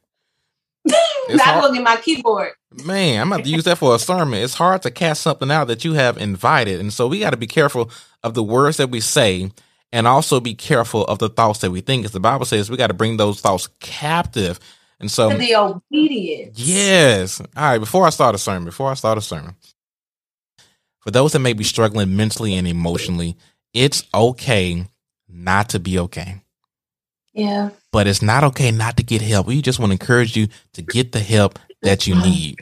It's 1.30 1.46
Not 1.46 1.62
looking 1.62 1.84
my 1.84 1.98
keyboard. 1.98 2.52
Man, 2.86 3.20
I'm 3.20 3.34
about 3.34 3.44
to 3.44 3.52
use 3.52 3.66
that 3.66 3.78
for 3.78 3.94
a 3.94 4.00
sermon. 4.00 4.42
It's 4.42 4.54
hard 4.54 4.84
to 4.84 4.92
cast 4.92 5.22
something 5.22 5.52
out 5.52 5.68
that 5.68 5.84
you 5.84 5.92
have 5.92 6.18
invited, 6.18 6.80
and 6.80 6.94
so 6.94 7.06
we 7.08 7.20
got 7.20 7.32
to 7.32 7.38
be 7.38 7.48
careful 7.48 7.92
of 8.24 8.34
the 8.34 8.44
words 8.44 8.78
that 8.78 8.90
we 8.90 9.02
say, 9.02 9.52
and 9.92 10.08
also 10.08 10.40
be 10.40 10.56
careful 10.56 11.04
of 11.04 11.20
the 11.20 11.28
thoughts 11.28 11.60
that 11.60 11.72
we 11.72 11.82
think. 11.82 12.06
As 12.06 12.14
the 12.14 12.22
Bible 12.22 12.46
says, 12.46 12.72
we 12.72 12.78
got 12.78 12.88
to 12.88 12.94
bring 12.94 13.18
those 13.18 13.42
thoughts 13.42 13.68
captive. 13.82 14.62
And 15.02 15.12
so, 15.12 15.28
the 15.38 15.56
obedience. 15.58 16.58
Yes. 16.58 17.42
All 17.42 17.48
right. 17.58 17.80
Before 17.80 18.06
I 18.08 18.10
start 18.12 18.34
a 18.36 18.38
sermon, 18.38 18.64
before 18.64 18.90
I 18.90 18.94
start 18.94 19.18
a 19.18 19.22
sermon, 19.22 19.56
for 21.08 21.12
those 21.12 21.32
that 21.32 21.40
may 21.40 21.54
be 21.54 21.64
struggling 21.64 22.18
mentally 22.18 22.54
and 22.56 22.68
emotionally, 22.68 23.38
it's 23.74 24.04
okay 24.14 24.86
not 25.30 25.70
to 25.70 25.80
be 25.80 25.98
okay. 26.00 26.42
Yeah. 27.32 27.70
But 27.94 28.08
it's 28.08 28.22
not 28.22 28.44
okay 28.44 28.72
not 28.72 28.98
to 28.98 29.04
get 29.04 29.22
help. 29.22 29.48
We 29.48 29.62
just 29.62 29.80
want 29.80 29.92
to 29.92 29.94
encourage 29.94 30.36
you 30.36 30.50
to 30.74 30.82
get 30.82 31.14
the 31.14 31.22
help 31.22 31.60
that 31.82 32.08
you 32.08 32.16
uh-huh. 32.16 32.26
need. 32.26 32.60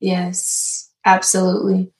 Yes, 0.00 0.90
absolutely. 1.06 1.90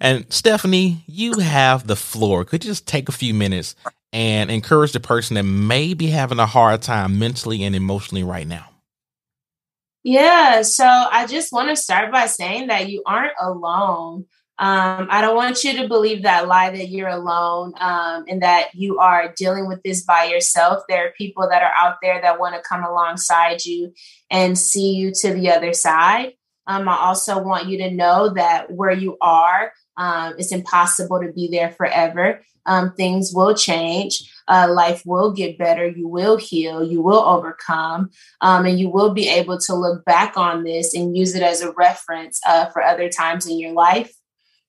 And 0.00 0.24
Stephanie, 0.32 1.04
you 1.06 1.40
have 1.40 1.86
the 1.86 1.94
floor. 1.94 2.46
Could 2.46 2.64
you 2.64 2.70
just 2.70 2.86
take 2.88 3.10
a 3.10 3.12
few 3.12 3.34
minutes 3.34 3.76
and 4.10 4.50
encourage 4.50 4.92
the 4.92 5.00
person 5.00 5.34
that 5.34 5.42
may 5.42 5.92
be 5.92 6.06
having 6.06 6.38
a 6.38 6.46
hard 6.46 6.80
time 6.80 7.18
mentally 7.18 7.62
and 7.62 7.76
emotionally 7.76 8.22
right 8.22 8.46
now? 8.46 8.70
Yeah, 10.02 10.62
so 10.62 10.86
I 10.86 11.26
just 11.26 11.52
want 11.52 11.68
to 11.68 11.76
start 11.76 12.10
by 12.10 12.24
saying 12.24 12.68
that 12.68 12.88
you 12.88 13.02
aren't 13.04 13.34
alone. 13.38 14.24
Um, 14.58 15.08
I 15.10 15.22
don't 15.22 15.34
want 15.34 15.64
you 15.64 15.76
to 15.78 15.88
believe 15.88 16.22
that 16.22 16.46
lie 16.46 16.70
that 16.70 16.88
you're 16.88 17.08
alone 17.08 17.72
um, 17.80 18.24
and 18.28 18.42
that 18.42 18.68
you 18.74 18.98
are 18.98 19.32
dealing 19.36 19.66
with 19.66 19.82
this 19.82 20.04
by 20.04 20.24
yourself. 20.24 20.84
There 20.88 21.06
are 21.06 21.12
people 21.12 21.48
that 21.48 21.62
are 21.62 21.72
out 21.74 21.96
there 22.02 22.20
that 22.20 22.38
want 22.38 22.54
to 22.54 22.68
come 22.68 22.84
alongside 22.84 23.64
you 23.64 23.92
and 24.30 24.56
see 24.56 24.92
you 24.92 25.10
to 25.20 25.32
the 25.32 25.50
other 25.50 25.72
side. 25.72 26.34
Um, 26.66 26.88
I 26.88 26.96
also 26.96 27.42
want 27.42 27.66
you 27.66 27.78
to 27.78 27.90
know 27.90 28.28
that 28.28 28.70
where 28.70 28.92
you 28.92 29.16
are, 29.20 29.72
um, 29.96 30.34
it's 30.38 30.52
impossible 30.52 31.20
to 31.20 31.32
be 31.32 31.48
there 31.48 31.70
forever. 31.72 32.42
Um, 32.64 32.92
things 32.94 33.32
will 33.34 33.54
change. 33.54 34.30
Uh, 34.46 34.68
life 34.72 35.02
will 35.04 35.32
get 35.32 35.58
better. 35.58 35.88
You 35.88 36.06
will 36.06 36.36
heal. 36.36 36.84
You 36.84 37.02
will 37.02 37.24
overcome. 37.24 38.10
Um, 38.40 38.66
and 38.66 38.78
you 38.78 38.90
will 38.90 39.12
be 39.12 39.28
able 39.28 39.58
to 39.58 39.74
look 39.74 40.04
back 40.04 40.36
on 40.36 40.62
this 40.62 40.94
and 40.94 41.16
use 41.16 41.34
it 41.34 41.42
as 41.42 41.62
a 41.62 41.72
reference 41.72 42.40
uh, 42.46 42.66
for 42.66 42.82
other 42.82 43.08
times 43.08 43.46
in 43.46 43.58
your 43.58 43.72
life 43.72 44.12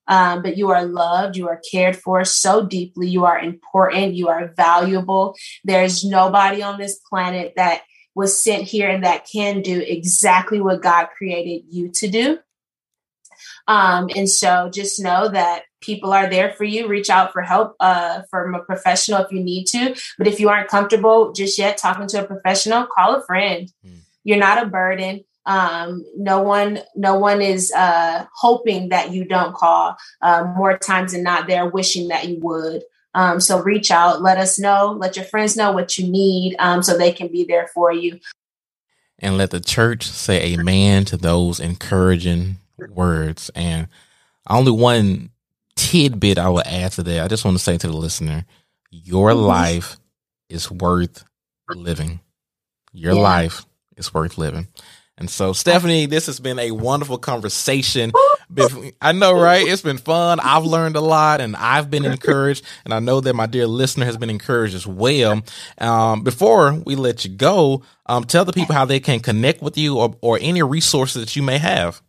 um, 0.08 0.42
but 0.42 0.58
you 0.58 0.70
are 0.72 0.86
loved, 0.86 1.38
you 1.38 1.48
are 1.48 1.62
cared 1.72 1.96
for 1.96 2.24
so 2.26 2.66
deeply, 2.66 3.08
you 3.08 3.26
are 3.26 3.39
important, 3.39 4.16
you 4.16 4.28
are 4.28 4.54
valuable. 4.56 5.36
There's 5.63 6.04
nobody 6.04 6.62
on 6.62 6.80
this 6.80 7.00
planet 7.10 7.54
that 7.56 7.84
was 8.16 8.42
sent 8.42 8.63
here 8.63 8.89
and 8.89 9.04
that 9.04 9.28
can 9.32 9.62
do 9.62 9.80
exactly 9.80 10.62
what 10.62 10.82
God 10.82 11.08
created 11.18 11.66
you 11.70 11.89
to 11.89 12.08
do. 12.08 12.38
Um, 13.68 14.10
and 14.16 14.30
so 14.30 14.70
just 14.72 15.02
know 15.02 15.30
that 15.30 15.63
people 15.82 16.13
are 16.13 16.30
there 16.30 16.54
for 16.54 16.63
you. 16.63 16.88
Reach 16.88 17.10
out 17.10 17.32
for 17.34 17.42
help 17.42 17.76
uh, 17.80 18.22
from 18.30 18.56
a 18.56 18.63
professional 18.63 19.22
if 19.22 19.32
you 19.32 19.42
need 19.42 19.66
to. 19.68 19.96
But 20.18 20.28
if 20.28 20.39
you 20.39 20.50
aren't 20.50 20.70
comfortable 20.70 21.32
just 21.32 21.58
yet 21.58 21.78
talking 21.78 22.08
to 22.08 22.24
a 22.24 22.28
professional, 22.28 22.88
call 22.88 23.16
a 23.16 23.26
friend. 23.26 23.72
Mm. 23.86 24.00
You're 24.24 24.38
not 24.38 24.62
a 24.62 24.68
burden 24.68 25.24
um, 25.45 26.06
no 26.15 26.41
one 26.41 26.79
no 26.95 27.17
one 27.17 27.41
is 27.41 27.71
uh, 27.73 28.25
hoping 28.34 28.89
that 28.89 29.12
you 29.12 29.25
don't 29.25 29.53
call 29.53 29.95
uh, 30.21 30.45
more 30.56 30.77
times 30.77 31.13
than 31.13 31.23
not 31.23 31.47
they're 31.47 31.69
wishing 31.69 32.08
that 32.10 32.27
you 32.27 32.39
would. 32.39 32.84
Um, 33.15 33.39
so 33.39 33.62
reach 33.62 33.91
out 33.91 34.21
let 34.21 34.38
us 34.38 34.58
know 34.58 34.95
let 34.97 35.15
your 35.15 35.25
friends 35.25 35.56
know 35.56 35.71
what 35.71 35.97
you 35.97 36.10
need 36.10 36.56
um, 36.60 36.82
so 36.82 36.97
they 36.97 37.12
can 37.12 37.27
be 37.27 37.43
there 37.43 37.67
for 37.73 37.91
you. 37.91 38.19
And 39.19 39.38
let 39.38 39.51
the 39.51 39.60
church 39.60 40.08
say 40.08 40.53
amen 40.53 41.06
to 41.06 41.17
those 41.17 41.60
encouraging 41.60 42.58
words. 42.89 43.51
And 43.56 43.88
only 44.49 44.71
one 44.71 45.29
tidbit 45.75 46.38
i 46.38 46.47
will 46.49 46.62
add 46.67 46.91
to 46.91 47.01
that 47.01 47.23
i 47.23 47.27
just 47.27 47.43
want 47.43 47.58
to 47.58 47.63
say 47.63 47.79
to 47.79 47.88
the 47.88 47.97
listener 47.97 48.45
your 48.91 49.32
mm-hmm. 49.32 49.41
life 49.41 49.97
is 50.49 50.69
worth 50.69 51.23
living. 51.69 52.19
Your 52.91 53.13
yeah. 53.13 53.21
life 53.21 53.65
is 53.97 54.13
worth 54.13 54.38
living 54.38 54.67
and 55.17 55.30
so, 55.30 55.54
Stephanie, 55.54 56.08
this 56.08 56.26
has 56.26 56.39
been 56.39 56.58
a 56.58 56.71
wonderful 56.71 57.19
conversation. 57.19 58.12
I 59.02 59.12
know, 59.12 59.39
right? 59.39 59.65
It's 59.67 59.84
been 59.84 59.99
fun. 59.99 60.39
I've 60.39 60.65
learned 60.65 60.95
a 60.95 61.02
lot 61.02 61.39
and 61.39 61.56
I've 61.56 61.91
been 61.91 62.04
encouraged. 62.04 62.65
And 62.84 62.93
I 62.93 62.99
know 62.99 63.21
that 63.21 63.36
my 63.36 63.45
dear 63.45 63.67
listener 63.67 64.06
has 64.06 64.17
been 64.17 64.32
encouraged 64.32 64.73
as 64.73 64.88
well. 64.88 65.43
Um, 65.78 66.23
before 66.23 66.73
we 66.73 66.95
let 66.95 67.26
you 67.26 67.32
go, 67.32 67.84
um, 68.08 68.23
tell 68.23 68.43
the 68.43 68.54
people 68.54 68.73
how 68.73 68.86
they 68.86 68.99
can 68.99 69.19
connect 69.19 69.62
with 69.62 69.78
you 69.78 69.97
or, 69.97 70.17
or 70.21 70.39
any 70.41 70.63
resources 70.63 71.23
that 71.23 71.36
you 71.36 71.43
may 71.43 71.60
have. 71.60 72.02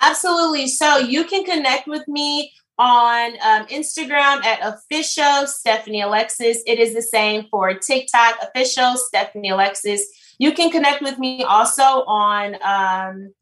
Absolutely. 0.00 0.66
So, 0.66 0.98
you 0.98 1.24
can 1.24 1.44
connect 1.44 1.86
with 1.86 2.06
me 2.08 2.52
on 2.78 3.32
um, 3.34 3.66
Instagram 3.68 4.44
at 4.44 4.58
official 4.62 5.46
Stephanie 5.46 6.00
Alexis. 6.00 6.62
It 6.66 6.80
is 6.80 6.94
the 6.94 7.02
same 7.02 7.46
for 7.48 7.74
TikTok, 7.74 8.38
official 8.42 8.96
Stephanie 8.96 9.50
Alexis. 9.50 10.04
You 10.38 10.52
can 10.52 10.70
connect 10.70 11.02
with 11.02 11.18
me 11.18 11.42
also 11.44 11.82
on 11.82 12.56
um, 12.62 13.32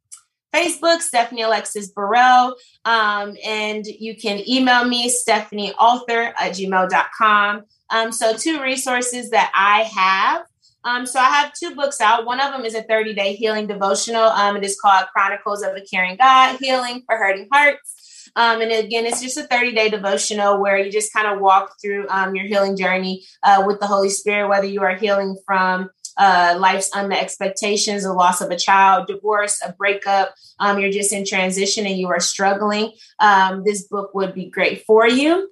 Facebook, 0.54 1.00
Stephanie 1.00 1.42
Alexis 1.42 1.88
Burrell. 1.88 2.56
Um, 2.84 3.36
and 3.44 3.86
you 3.86 4.16
can 4.16 4.42
email 4.48 4.84
me, 4.84 5.08
Stephanie 5.08 5.72
Author 5.74 6.34
at 6.38 6.52
gmail.com. 6.52 7.62
Um, 7.90 8.12
so, 8.12 8.36
two 8.36 8.62
resources 8.62 9.30
that 9.30 9.50
I 9.54 9.82
have. 9.82 10.44
Um, 10.84 11.06
so, 11.06 11.20
I 11.20 11.24
have 11.24 11.52
two 11.52 11.74
books 11.74 12.00
out. 12.00 12.26
One 12.26 12.40
of 12.40 12.52
them 12.52 12.64
is 12.64 12.74
a 12.74 12.82
30 12.82 13.14
day 13.14 13.34
healing 13.34 13.66
devotional. 13.66 14.22
Um, 14.22 14.56
it 14.56 14.64
is 14.64 14.78
called 14.80 15.06
Chronicles 15.12 15.62
of 15.62 15.74
a 15.76 15.80
Caring 15.82 16.16
God 16.16 16.58
Healing 16.60 17.02
for 17.06 17.16
Hurting 17.16 17.48
Hearts. 17.52 17.96
Um, 18.36 18.60
and 18.60 18.70
again, 18.70 19.06
it's 19.06 19.20
just 19.20 19.36
a 19.38 19.44
30 19.44 19.72
day 19.72 19.88
devotional 19.88 20.60
where 20.60 20.78
you 20.78 20.90
just 20.90 21.12
kind 21.12 21.26
of 21.26 21.40
walk 21.40 21.74
through 21.82 22.06
um, 22.08 22.34
your 22.34 22.46
healing 22.46 22.76
journey 22.76 23.24
uh, 23.42 23.64
with 23.66 23.80
the 23.80 23.86
Holy 23.86 24.10
Spirit, 24.10 24.48
whether 24.48 24.66
you 24.66 24.82
are 24.82 24.94
healing 24.94 25.36
from 25.44 25.90
uh, 26.20 26.54
life's 26.58 26.90
unmet 26.94 27.22
expectations, 27.22 28.02
the 28.02 28.12
loss 28.12 28.42
of 28.42 28.50
a 28.50 28.56
child, 28.56 29.06
divorce, 29.06 29.60
a 29.64 29.72
breakup, 29.72 30.34
um, 30.58 30.78
you're 30.78 30.92
just 30.92 31.12
in 31.12 31.24
transition 31.24 31.86
and 31.86 31.98
you 31.98 32.08
are 32.08 32.20
struggling, 32.20 32.92
um, 33.18 33.64
this 33.64 33.88
book 33.88 34.14
would 34.14 34.34
be 34.34 34.50
great 34.50 34.84
for 34.84 35.08
you 35.08 35.50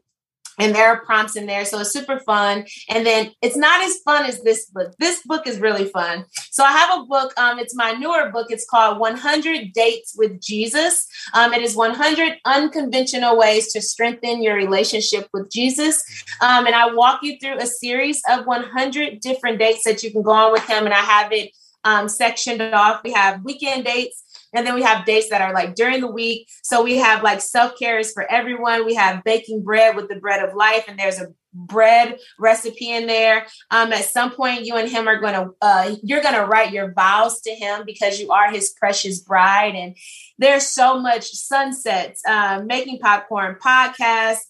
and 0.58 0.74
there 0.74 0.88
are 0.88 1.04
prompts 1.04 1.36
in 1.36 1.46
there 1.46 1.64
so 1.64 1.80
it's 1.80 1.92
super 1.92 2.18
fun. 2.20 2.66
And 2.88 3.06
then 3.06 3.32
it's 3.42 3.56
not 3.56 3.82
as 3.82 3.98
fun 3.98 4.24
as 4.24 4.42
this 4.42 4.66
book. 4.66 4.94
This 4.98 5.22
book 5.24 5.46
is 5.46 5.60
really 5.60 5.86
fun. 5.86 6.24
So 6.50 6.64
i 6.64 6.72
have 6.72 7.00
a 7.00 7.04
book 7.04 7.32
um, 7.38 7.58
it's 7.58 7.74
my 7.74 7.92
newer 7.92 8.30
book. 8.30 8.48
It's 8.50 8.66
called 8.66 8.98
100 8.98 9.72
dates 9.72 10.14
with 10.16 10.40
jesus. 10.40 11.06
Um, 11.34 11.52
it 11.52 11.62
is 11.62 11.76
100 11.76 12.38
unconventional 12.44 13.38
ways 13.38 13.72
to 13.72 13.80
strengthen 13.80 14.42
your 14.42 14.54
relationship 14.56 15.28
with 15.32 15.50
jesus. 15.50 16.02
Um, 16.40 16.66
and 16.66 16.74
i 16.74 16.92
walk 16.92 17.20
you 17.22 17.38
through 17.38 17.58
a 17.58 17.66
series 17.66 18.20
of 18.28 18.46
100 18.46 19.20
different 19.20 19.58
dates 19.58 19.84
that 19.84 20.02
you 20.02 20.10
can 20.10 20.22
go 20.22 20.32
on 20.32 20.52
with 20.52 20.66
him 20.66 20.84
and 20.84 20.94
i 20.94 20.98
have 21.00 21.32
it 21.32 21.50
um, 21.84 22.08
sectioned 22.08 22.60
off. 22.62 23.02
We 23.04 23.12
have 23.12 23.44
weekend 23.44 23.84
dates 23.84 24.22
and 24.54 24.66
then 24.66 24.74
we 24.74 24.82
have 24.82 25.04
dates 25.04 25.30
that 25.30 25.42
are 25.42 25.52
like 25.52 25.74
during 25.74 26.00
the 26.00 26.10
week. 26.10 26.48
So 26.62 26.82
we 26.82 26.98
have 26.98 27.22
like 27.22 27.40
self 27.40 27.78
care 27.78 27.98
is 27.98 28.12
for 28.12 28.30
everyone. 28.30 28.86
We 28.86 28.94
have 28.94 29.24
baking 29.24 29.62
bread 29.62 29.96
with 29.96 30.08
the 30.08 30.16
bread 30.16 30.46
of 30.46 30.54
life, 30.54 30.84
and 30.88 30.98
there's 30.98 31.20
a 31.20 31.34
bread 31.54 32.18
recipe 32.38 32.90
in 32.90 33.06
there. 33.06 33.46
Um, 33.70 33.92
at 33.92 34.04
some 34.04 34.30
point, 34.30 34.64
you 34.64 34.76
and 34.76 34.88
him 34.88 35.08
are 35.08 35.20
going 35.20 35.34
to, 35.34 35.50
uh, 35.60 35.96
you're 36.02 36.22
going 36.22 36.34
to 36.34 36.44
write 36.44 36.72
your 36.72 36.92
vows 36.92 37.40
to 37.42 37.50
him 37.50 37.84
because 37.86 38.20
you 38.20 38.30
are 38.30 38.50
his 38.50 38.74
precious 38.78 39.20
bride. 39.20 39.74
And 39.74 39.96
there's 40.38 40.66
so 40.66 41.00
much 41.00 41.24
sunsets, 41.30 42.22
uh, 42.26 42.62
making 42.64 42.98
popcorn, 43.00 43.56
podcasts, 43.62 44.40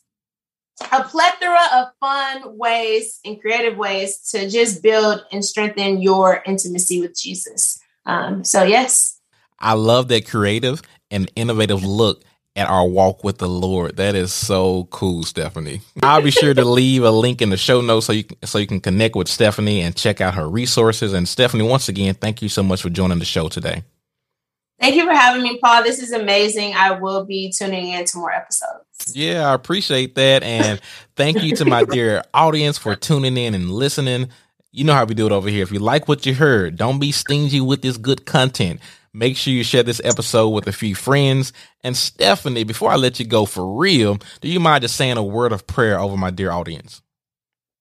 a 0.93 1.03
plethora 1.03 1.61
of 1.75 1.89
fun 1.99 2.57
ways 2.57 3.19
and 3.25 3.41
creative 3.41 3.77
ways 3.77 4.21
to 4.31 4.49
just 4.49 4.83
build 4.83 5.25
and 5.33 5.45
strengthen 5.45 6.01
your 6.01 6.43
intimacy 6.47 7.01
with 7.01 7.19
Jesus. 7.19 7.81
Um, 8.07 8.45
so, 8.45 8.63
yes, 8.63 9.18
I 9.59 9.75
love 9.75 10.09
that 10.09 10.29
creative 10.29 10.83
and 11.11 11.31
innovative 11.37 11.85
look 11.85 12.23
at 12.59 12.69
our 12.69 12.87
walk 12.87 13.23
with 13.23 13.39
the 13.39 13.49
Lord. 13.49 13.97
That 13.97 14.17
is 14.17 14.33
so 14.33 14.89
cool, 14.91 15.23
Stephanie. 15.23 15.81
I'll 16.03 16.23
be 16.23 16.33
sure 16.33 16.55
to 16.55 16.65
leave 16.69 17.05
a 17.05 17.11
link 17.11 17.41
in 17.41 17.51
the 17.51 17.57
show 17.57 17.81
notes 17.81 18.07
so 18.07 18.13
you 18.13 18.25
can, 18.25 18.37
so 18.45 18.59
you 18.59 18.67
can 18.67 18.81
connect 18.81 19.15
with 19.15 19.29
Stephanie 19.29 19.81
and 19.81 19.95
check 19.95 20.21
out 20.21 20.35
her 20.35 20.49
resources. 20.49 21.13
And 21.13 21.29
Stephanie, 21.29 21.63
once 21.63 21.89
again, 21.89 22.15
thank 22.15 22.43
you 22.43 22.49
so 22.49 22.63
much 22.63 22.83
for 22.83 22.91
joining 22.91 23.21
the 23.21 23.25
show 23.25 23.49
today. 23.49 23.85
Thank 24.81 24.95
you 24.95 25.07
for 25.07 25.13
having 25.13 25.43
me, 25.43 25.59
Paul. 25.59 25.83
This 25.83 26.01
is 26.01 26.13
amazing. 26.13 26.75
I 26.75 26.93
will 26.93 27.25
be 27.25 27.53
tuning 27.57 27.89
in 27.89 28.05
to 28.05 28.19
more 28.19 28.33
episodes. 28.33 29.13
Yeah, 29.13 29.51
I 29.51 29.55
appreciate 29.55 30.15
that. 30.17 30.43
And 30.43 30.81
thank 31.17 31.43
you 31.43 31.57
to 31.57 31.65
my 31.65 31.85
dear 31.85 32.23
audience 32.35 32.79
for 32.79 32.95
tuning 32.95 33.37
in 33.37 33.55
and 33.55 33.71
listening. 33.71 34.29
You 34.71 34.85
know 34.85 34.95
how 34.95 35.05
we 35.05 35.15
do 35.15 35.27
it 35.27 35.33
over 35.33 35.49
here. 35.49 35.63
If 35.63 35.73
you 35.73 35.81
like 35.81 36.07
what 36.07 36.27
you 36.27 36.35
heard, 36.35 36.77
don't 36.77 37.01
be 37.01 37.11
stingy 37.11 37.61
with 37.61 37.83
this 37.83 37.97
good 37.97 38.25
content. 38.27 38.81
Make 39.13 39.37
sure 39.37 39.53
you 39.53 39.65
share 39.65 39.83
this 39.83 40.01
episode 40.05 40.51
with 40.51 40.67
a 40.67 40.73
few 40.73 40.95
friends. 40.95 41.53
And 41.83 41.97
Stephanie, 41.97 42.65
before 42.65 42.91
I 42.91 42.97
let 42.97 43.19
you 43.19 43.27
go 43.27 43.47
for 43.47 43.77
real, 43.77 44.19
do 44.41 44.49
you 44.49 44.61
mind 44.61 44.83
just 44.83 44.97
saying 44.97 45.17
a 45.17 45.23
word 45.23 45.53
of 45.53 45.67
prayer 45.67 45.99
over 45.99 46.17
my 46.17 46.31
dear 46.31 46.51
audience? 46.51 47.03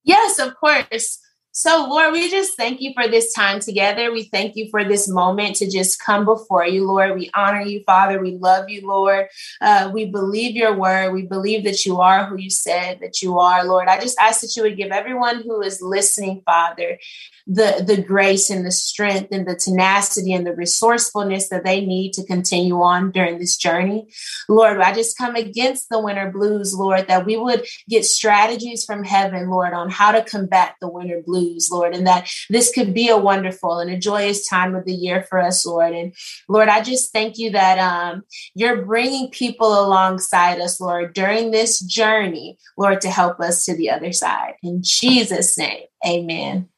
Yes, 0.03 0.39
of 0.39 0.55
course. 0.55 1.19
So, 1.57 1.87
Lord, 1.89 2.13
we 2.13 2.29
just 2.29 2.55
thank 2.55 2.81
you 2.81 2.93
for 2.93 3.07
this 3.07 3.33
time 3.33 3.59
together. 3.59 4.11
We 4.11 4.25
thank 4.25 4.55
you 4.55 4.69
for 4.69 4.83
this 4.83 5.09
moment 5.09 5.55
to 5.55 5.67
just 5.67 5.99
come 5.99 6.23
before 6.23 6.67
you, 6.67 6.85
Lord. 6.85 7.17
We 7.17 7.31
honor 7.33 7.61
you, 7.61 7.81
Father. 7.83 8.21
We 8.21 8.37
love 8.37 8.69
you, 8.69 8.87
Lord. 8.87 9.25
Uh, 9.59 9.89
we 9.91 10.05
believe 10.05 10.55
your 10.55 10.75
word. 10.75 11.13
We 11.13 11.23
believe 11.23 11.63
that 11.63 11.83
you 11.83 11.99
are 11.99 12.25
who 12.25 12.37
you 12.37 12.51
said 12.51 12.99
that 13.01 13.23
you 13.23 13.39
are, 13.39 13.65
Lord. 13.65 13.87
I 13.87 13.99
just 13.99 14.19
ask 14.19 14.41
that 14.41 14.55
you 14.55 14.61
would 14.61 14.77
give 14.77 14.91
everyone 14.91 15.41
who 15.41 15.63
is 15.63 15.81
listening, 15.81 16.43
Father, 16.45 16.99
the, 17.47 17.83
the 17.87 18.01
grace 18.03 18.49
and 18.49 18.65
the 18.65 18.71
strength 18.71 19.29
and 19.31 19.47
the 19.47 19.55
tenacity 19.55 20.33
and 20.33 20.45
the 20.45 20.53
resourcefulness 20.53 21.47
that 21.49 21.63
they 21.63 21.83
need 21.83 22.11
to 22.13 22.25
continue 22.25 22.81
on 22.81 23.09
during 23.11 23.39
this 23.39 23.55
journey. 23.55 24.07
Lord, 24.49 24.79
I 24.79 24.93
just 24.93 25.17
come 25.17 25.35
against 25.35 25.89
the 25.89 25.99
winter 25.99 26.29
blues, 26.29 26.75
Lord, 26.75 27.07
that 27.07 27.25
we 27.25 27.37
would 27.37 27.65
get 27.89 28.05
strategies 28.05 28.83
from 28.83 29.03
heaven, 29.03 29.49
Lord, 29.49 29.73
on 29.73 29.89
how 29.89 30.11
to 30.11 30.23
combat 30.23 30.75
the 30.81 30.89
winter 30.89 31.21
blues, 31.25 31.46
Lord, 31.71 31.95
and 31.95 32.07
that 32.07 32.29
this 32.49 32.71
could 32.71 32.93
be 32.93 33.09
a 33.09 33.17
wonderful 33.17 33.79
and 33.79 33.89
a 33.89 33.97
joyous 33.97 34.47
time 34.47 34.75
of 34.75 34.85
the 34.85 34.93
year 34.93 35.23
for 35.23 35.39
us, 35.39 35.65
Lord. 35.65 35.93
And 35.93 36.13
Lord, 36.47 36.69
I 36.69 36.81
just 36.81 37.11
thank 37.11 37.37
you 37.37 37.51
that 37.51 37.79
um, 37.79 38.23
you're 38.55 38.85
bringing 38.85 39.29
people 39.29 39.67
alongside 39.79 40.59
us, 40.59 40.79
Lord, 40.79 41.13
during 41.13 41.51
this 41.51 41.79
journey, 41.79 42.57
Lord, 42.77 43.01
to 43.01 43.09
help 43.09 43.39
us 43.39 43.65
to 43.65 43.75
the 43.75 43.89
other 43.89 44.11
side. 44.11 44.53
In 44.63 44.81
Jesus' 44.83 45.57
name, 45.57 45.83
amen. 46.05 46.69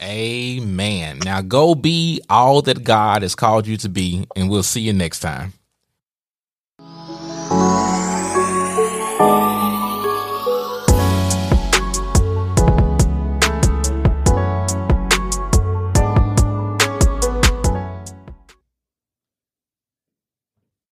Amen. 0.00 1.18
Now 1.24 1.40
go 1.40 1.74
be 1.74 2.20
all 2.30 2.62
that 2.62 2.84
God 2.84 3.22
has 3.22 3.34
called 3.34 3.66
you 3.66 3.76
to 3.78 3.88
be, 3.88 4.26
and 4.36 4.48
we'll 4.48 4.62
see 4.62 4.80
you 4.80 4.92
next 4.92 5.20
time. 5.20 5.54